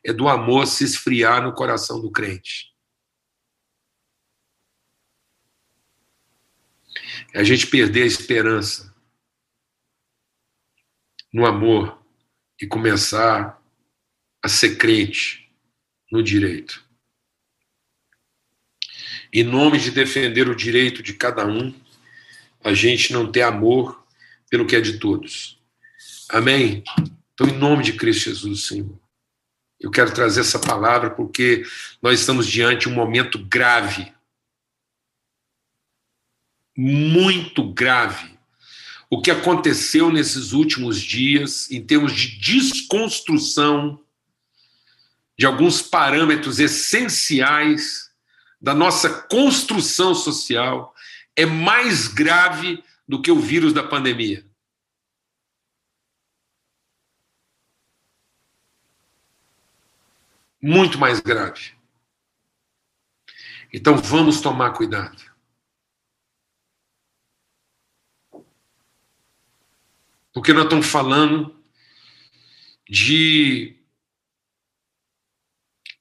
É 0.04 0.12
do 0.12 0.28
amor 0.28 0.66
se 0.66 0.84
esfriar 0.84 1.42
no 1.42 1.52
coração 1.52 2.00
do 2.00 2.10
crente. 2.10 2.74
É 7.32 7.40
a 7.40 7.44
gente 7.44 7.66
perder 7.66 8.02
a 8.02 8.06
esperança 8.06 8.94
no 11.32 11.44
amor 11.44 12.02
e 12.60 12.66
começar 12.66 13.60
a 14.42 14.48
ser 14.48 14.76
crente 14.76 15.52
no 16.10 16.22
direito. 16.22 16.84
Em 19.32 19.42
nome 19.42 19.78
de 19.78 19.90
defender 19.90 20.48
o 20.48 20.56
direito 20.56 21.02
de 21.02 21.12
cada 21.12 21.46
um, 21.46 21.74
a 22.66 22.74
gente 22.74 23.12
não 23.12 23.30
ter 23.30 23.42
amor 23.42 24.04
pelo 24.50 24.66
que 24.66 24.74
é 24.74 24.80
de 24.80 24.98
todos. 24.98 25.56
Amém? 26.28 26.82
Então, 27.32 27.46
em 27.46 27.56
nome 27.56 27.84
de 27.84 27.92
Cristo 27.92 28.24
Jesus, 28.24 28.66
Senhor, 28.66 28.98
eu 29.78 29.88
quero 29.88 30.12
trazer 30.12 30.40
essa 30.40 30.58
palavra 30.58 31.10
porque 31.10 31.62
nós 32.02 32.18
estamos 32.18 32.44
diante 32.44 32.80
de 32.80 32.88
um 32.88 32.94
momento 32.94 33.38
grave, 33.38 34.12
muito 36.76 37.72
grave. 37.72 38.36
O 39.08 39.22
que 39.22 39.30
aconteceu 39.30 40.10
nesses 40.10 40.52
últimos 40.52 41.00
dias, 41.00 41.70
em 41.70 41.80
termos 41.80 42.12
de 42.16 42.36
desconstrução 42.40 44.02
de 45.38 45.46
alguns 45.46 45.82
parâmetros 45.82 46.58
essenciais 46.58 48.10
da 48.60 48.74
nossa 48.74 49.08
construção 49.08 50.16
social, 50.16 50.95
é 51.36 51.44
mais 51.44 52.08
grave 52.08 52.82
do 53.06 53.20
que 53.20 53.30
o 53.30 53.38
vírus 53.38 53.72
da 53.72 53.86
pandemia. 53.86 54.44
Muito 60.60 60.98
mais 60.98 61.20
grave. 61.20 61.76
Então 63.72 63.98
vamos 63.98 64.40
tomar 64.40 64.72
cuidado. 64.72 65.22
Porque 70.32 70.52
nós 70.52 70.64
estamos 70.64 70.86
falando 70.86 71.62
de 72.88 73.78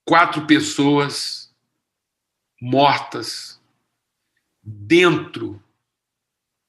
quatro 0.04 0.46
pessoas 0.46 1.54
mortas 2.62 3.55
dentro 4.66 5.64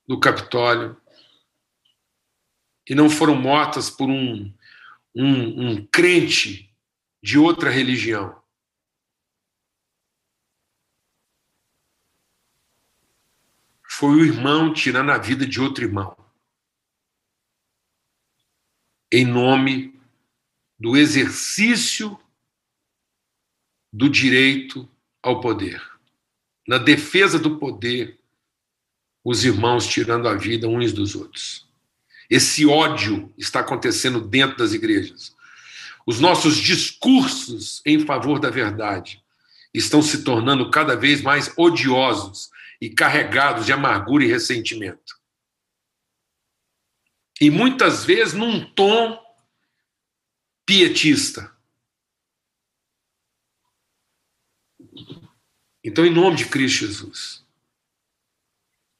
do 0.06 0.20
Capitólio 0.20 1.00
e 2.86 2.94
não 2.94 3.08
foram 3.08 3.34
mortas 3.34 3.88
por 3.88 4.10
um, 4.10 4.52
um, 5.14 5.70
um 5.70 5.86
crente 5.86 6.70
de 7.22 7.38
outra 7.38 7.70
religião. 7.70 8.40
Foi 13.88 14.10
o 14.10 14.24
irmão 14.24 14.74
tirando 14.74 15.10
a 15.10 15.16
vida 15.16 15.46
de 15.46 15.58
outro 15.58 15.82
irmão. 15.82 16.14
Em 19.10 19.24
nome 19.24 19.98
do 20.78 20.96
exercício 20.98 22.20
do 23.90 24.10
direito 24.10 24.86
ao 25.22 25.40
poder 25.40 25.95
na 26.66 26.78
defesa 26.78 27.38
do 27.38 27.58
poder, 27.58 28.18
os 29.24 29.44
irmãos 29.44 29.86
tirando 29.86 30.28
a 30.28 30.34
vida 30.34 30.68
uns 30.68 30.92
dos 30.92 31.14
outros. 31.14 31.66
Esse 32.28 32.66
ódio 32.66 33.32
está 33.38 33.60
acontecendo 33.60 34.20
dentro 34.20 34.56
das 34.56 34.72
igrejas. 34.72 35.34
Os 36.06 36.20
nossos 36.20 36.56
discursos 36.56 37.82
em 37.84 38.00
favor 38.00 38.38
da 38.38 38.50
verdade 38.50 39.22
estão 39.72 40.00
se 40.02 40.22
tornando 40.22 40.70
cada 40.70 40.96
vez 40.96 41.22
mais 41.22 41.52
odiosos 41.56 42.50
e 42.80 42.90
carregados 42.90 43.66
de 43.66 43.72
amargura 43.72 44.24
e 44.24 44.28
ressentimento. 44.28 45.16
E 47.40 47.50
muitas 47.50 48.04
vezes 48.04 48.34
num 48.34 48.64
tom 48.64 49.20
pietista. 50.64 51.55
Então, 55.86 56.04
em 56.04 56.12
nome 56.12 56.36
de 56.36 56.46
Cristo 56.46 56.80
Jesus, 56.80 57.46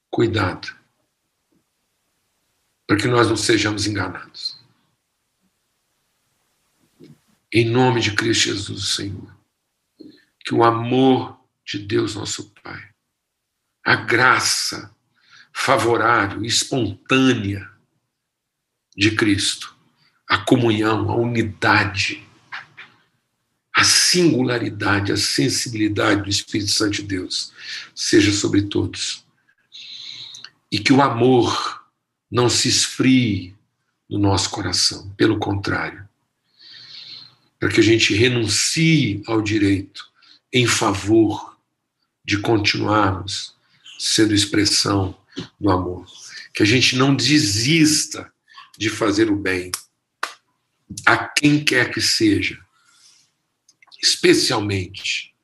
cuidado, 0.09 0.72
para 2.87 2.97
que 2.97 3.09
nós 3.09 3.28
não 3.28 3.37
sejamos 3.37 3.89
enganados. 3.89 4.64
Em 7.53 7.68
nome 7.68 8.01
de 8.01 8.14
Cristo 8.14 8.53
Jesus, 8.53 8.95
Senhor, 8.95 9.37
que 10.39 10.55
o 10.55 10.62
amor 10.62 11.37
de 11.64 11.80
Deus, 11.80 12.14
nosso 12.14 12.51
Pai, 12.62 12.95
a 13.84 13.97
graça 13.97 14.95
favorável, 15.53 16.45
espontânea 16.45 17.68
de 18.97 19.16
Cristo, 19.16 19.76
a 20.28 20.39
comunhão, 20.39 21.11
a 21.11 21.16
unidade, 21.16 22.24
a 23.77 23.85
singularidade, 23.85 25.12
a 25.12 25.18
sensibilidade 25.18 26.22
do 26.22 26.31
Espírito 26.31 26.70
Santo 26.70 26.93
de 26.93 27.03
Deus 27.03 27.53
seja 27.95 28.33
sobre 28.33 28.62
todos. 28.62 29.22
E 30.72 30.79
que 30.79 30.95
o 30.95 31.03
amor 31.03 31.85
não 32.31 32.49
se 32.49 32.68
esfrie 32.68 33.55
no 34.09 34.18
nosso 34.18 34.49
coração, 34.49 35.11
pelo 35.11 35.39
contrário, 35.39 36.09
para 37.61 37.68
que 37.68 37.81
a 37.81 37.83
gente 37.83 38.14
renuncie 38.14 39.22
ao 39.27 39.43
direito 39.43 40.07
em 40.51 40.66
favor 40.66 41.59
de 42.24 42.39
continuarmos 42.39 43.55
sendo 43.99 44.33
expressão 44.33 45.14
do 45.61 45.70
amor. 45.70 46.07
Que 46.55 46.62
a 46.62 46.66
gente 46.66 46.97
não 46.97 47.14
desista 47.14 48.33
de 48.79 48.89
fazer 48.89 49.31
o 49.31 49.37
bem 49.37 49.70
a 51.05 51.18
quem 51.18 51.62
quer 51.62 51.91
que 51.91 52.01
seja, 52.01 52.64
especialmente 54.07 55.34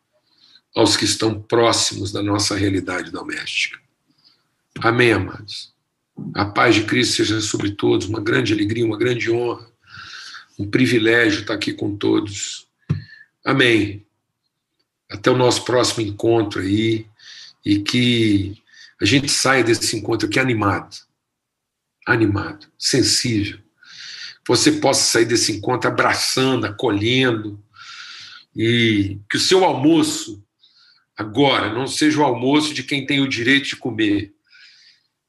aos 0.74 0.96
que 0.96 1.04
estão 1.04 1.40
próximos 1.40 2.12
da 2.12 2.22
nossa 2.22 2.56
realidade 2.56 3.10
doméstica. 3.10 3.78
Amém, 4.80 5.12
amados? 5.12 5.72
A 6.34 6.44
paz 6.44 6.76
de 6.76 6.84
Cristo 6.84 7.16
seja 7.16 7.40
sobre 7.40 7.72
todos, 7.72 8.06
uma 8.06 8.20
grande 8.20 8.52
alegria, 8.52 8.86
uma 8.86 8.96
grande 8.96 9.30
honra, 9.30 9.66
um 10.58 10.68
privilégio 10.70 11.40
estar 11.40 11.54
aqui 11.54 11.72
com 11.72 11.96
todos. 11.96 12.68
Amém. 13.44 14.06
Até 15.10 15.30
o 15.30 15.36
nosso 15.36 15.64
próximo 15.64 16.06
encontro 16.06 16.60
aí 16.60 17.06
e 17.64 17.80
que 17.80 18.56
a 19.00 19.04
gente 19.04 19.28
saia 19.28 19.64
desse 19.64 19.96
encontro 19.96 20.28
aqui 20.28 20.38
animado, 20.38 20.96
animado, 22.06 22.68
sensível. 22.78 23.58
Você 24.46 24.72
possa 24.72 25.04
sair 25.04 25.24
desse 25.24 25.52
encontro 25.52 25.90
abraçando, 25.90 26.64
acolhendo, 26.64 27.62
e 28.55 29.18
que 29.30 29.36
o 29.36 29.40
seu 29.40 29.64
almoço 29.64 30.44
agora 31.16 31.72
não 31.72 31.86
seja 31.86 32.20
o 32.20 32.24
almoço 32.24 32.74
de 32.74 32.82
quem 32.82 33.07
tem 33.07 33.20
o 33.20 33.28
direito 33.28 33.68
de 33.68 33.76
comer, 33.76 34.32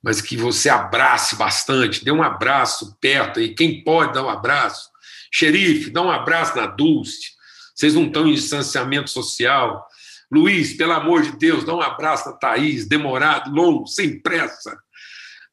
mas 0.01 0.21
que 0.21 0.35
você 0.35 0.69
abrace 0.69 1.35
bastante, 1.35 2.03
dê 2.03 2.11
um 2.11 2.23
abraço 2.23 2.97
perto 2.99 3.39
aí. 3.39 3.55
Quem 3.55 3.83
pode 3.83 4.13
dar 4.13 4.25
um 4.25 4.29
abraço? 4.29 4.89
Xerife, 5.31 5.89
dá 5.89 6.01
um 6.01 6.11
abraço 6.11 6.57
na 6.57 6.65
Dulce. 6.65 7.31
Vocês 7.73 7.95
não 7.95 8.05
estão 8.05 8.27
em 8.27 8.33
distanciamento 8.33 9.09
social. 9.09 9.87
Luiz, 10.29 10.73
pelo 10.73 10.91
amor 10.91 11.21
de 11.21 11.31
Deus, 11.37 11.63
dá 11.63 11.73
um 11.73 11.81
abraço 11.81 12.29
na 12.29 12.35
Thaís, 12.35 12.85
demorado, 12.85 13.49
longo, 13.51 13.87
sem 13.87 14.19
pressa. 14.19 14.77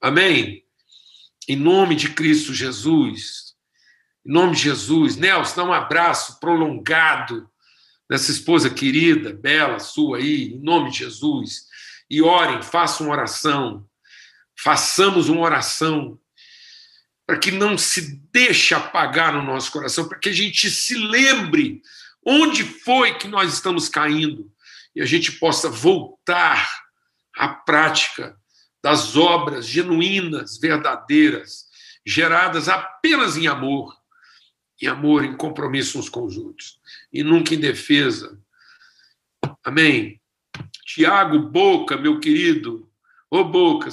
Amém? 0.01 0.65
Em 1.49 1.57
nome 1.57 1.95
de 1.95 2.11
Cristo 2.11 2.53
Jesus. 2.53 3.55
Em 4.27 4.33
nome 4.33 4.57
de 4.57 4.63
Jesus. 4.63 5.17
Nelson, 5.17 5.57
dá 5.57 5.65
um 5.65 5.73
abraço 5.73 6.41
prolongado 6.41 7.49
nessa 8.11 8.33
esposa 8.33 8.69
querida, 8.69 9.33
bela, 9.33 9.79
sua 9.79 10.19
aí, 10.19 10.55
em 10.55 10.59
nome 10.59 10.91
de 10.91 10.99
Jesus. 10.99 11.67
E 12.11 12.21
orem, 12.21 12.61
façam 12.61 13.07
uma 13.07 13.15
oração 13.15 13.89
façamos 14.63 15.29
uma 15.29 15.41
oração 15.41 16.19
para 17.27 17.39
que 17.39 17.51
não 17.51 17.79
se 17.79 18.21
deixe 18.31 18.75
apagar 18.75 19.33
no 19.33 19.43
nosso 19.43 19.71
coração, 19.71 20.09
para 20.09 20.19
que 20.19 20.29
a 20.29 20.33
gente 20.33 20.71
se 20.71 20.95
lembre 20.97 21.81
onde 22.27 22.65
foi 22.65 23.17
que 23.17 23.29
nós 23.29 23.55
estamos 23.55 23.89
caindo 23.89 24.53
e 24.95 25.01
a 25.01 25.07
gente 25.07 25.33
possa 25.33 25.71
voltar 25.71 26.69
à 27.37 27.49
prática 27.49 28.37
das 28.83 29.17
obras 29.17 29.67
genuínas, 29.67 30.59
verdadeiras, 30.59 31.67
geradas 32.05 32.69
apenas 32.69 33.37
em 33.37 33.47
amor, 33.47 33.95
em 34.83 34.89
amor, 34.89 35.25
em 35.25 35.37
compromisso 35.37 35.99
uns 35.99 36.09
com 36.09 36.25
os 36.25 36.37
outros, 36.37 36.80
e 37.13 37.23
nunca 37.23 37.55
em 37.55 37.61
defesa. 37.61 38.39
Amém? 39.65 40.21
Tiago 40.85 41.39
Boca, 41.39 41.97
meu 41.97 42.19
querido, 42.19 42.89
ô 43.31 43.45
Boca, 43.45 43.91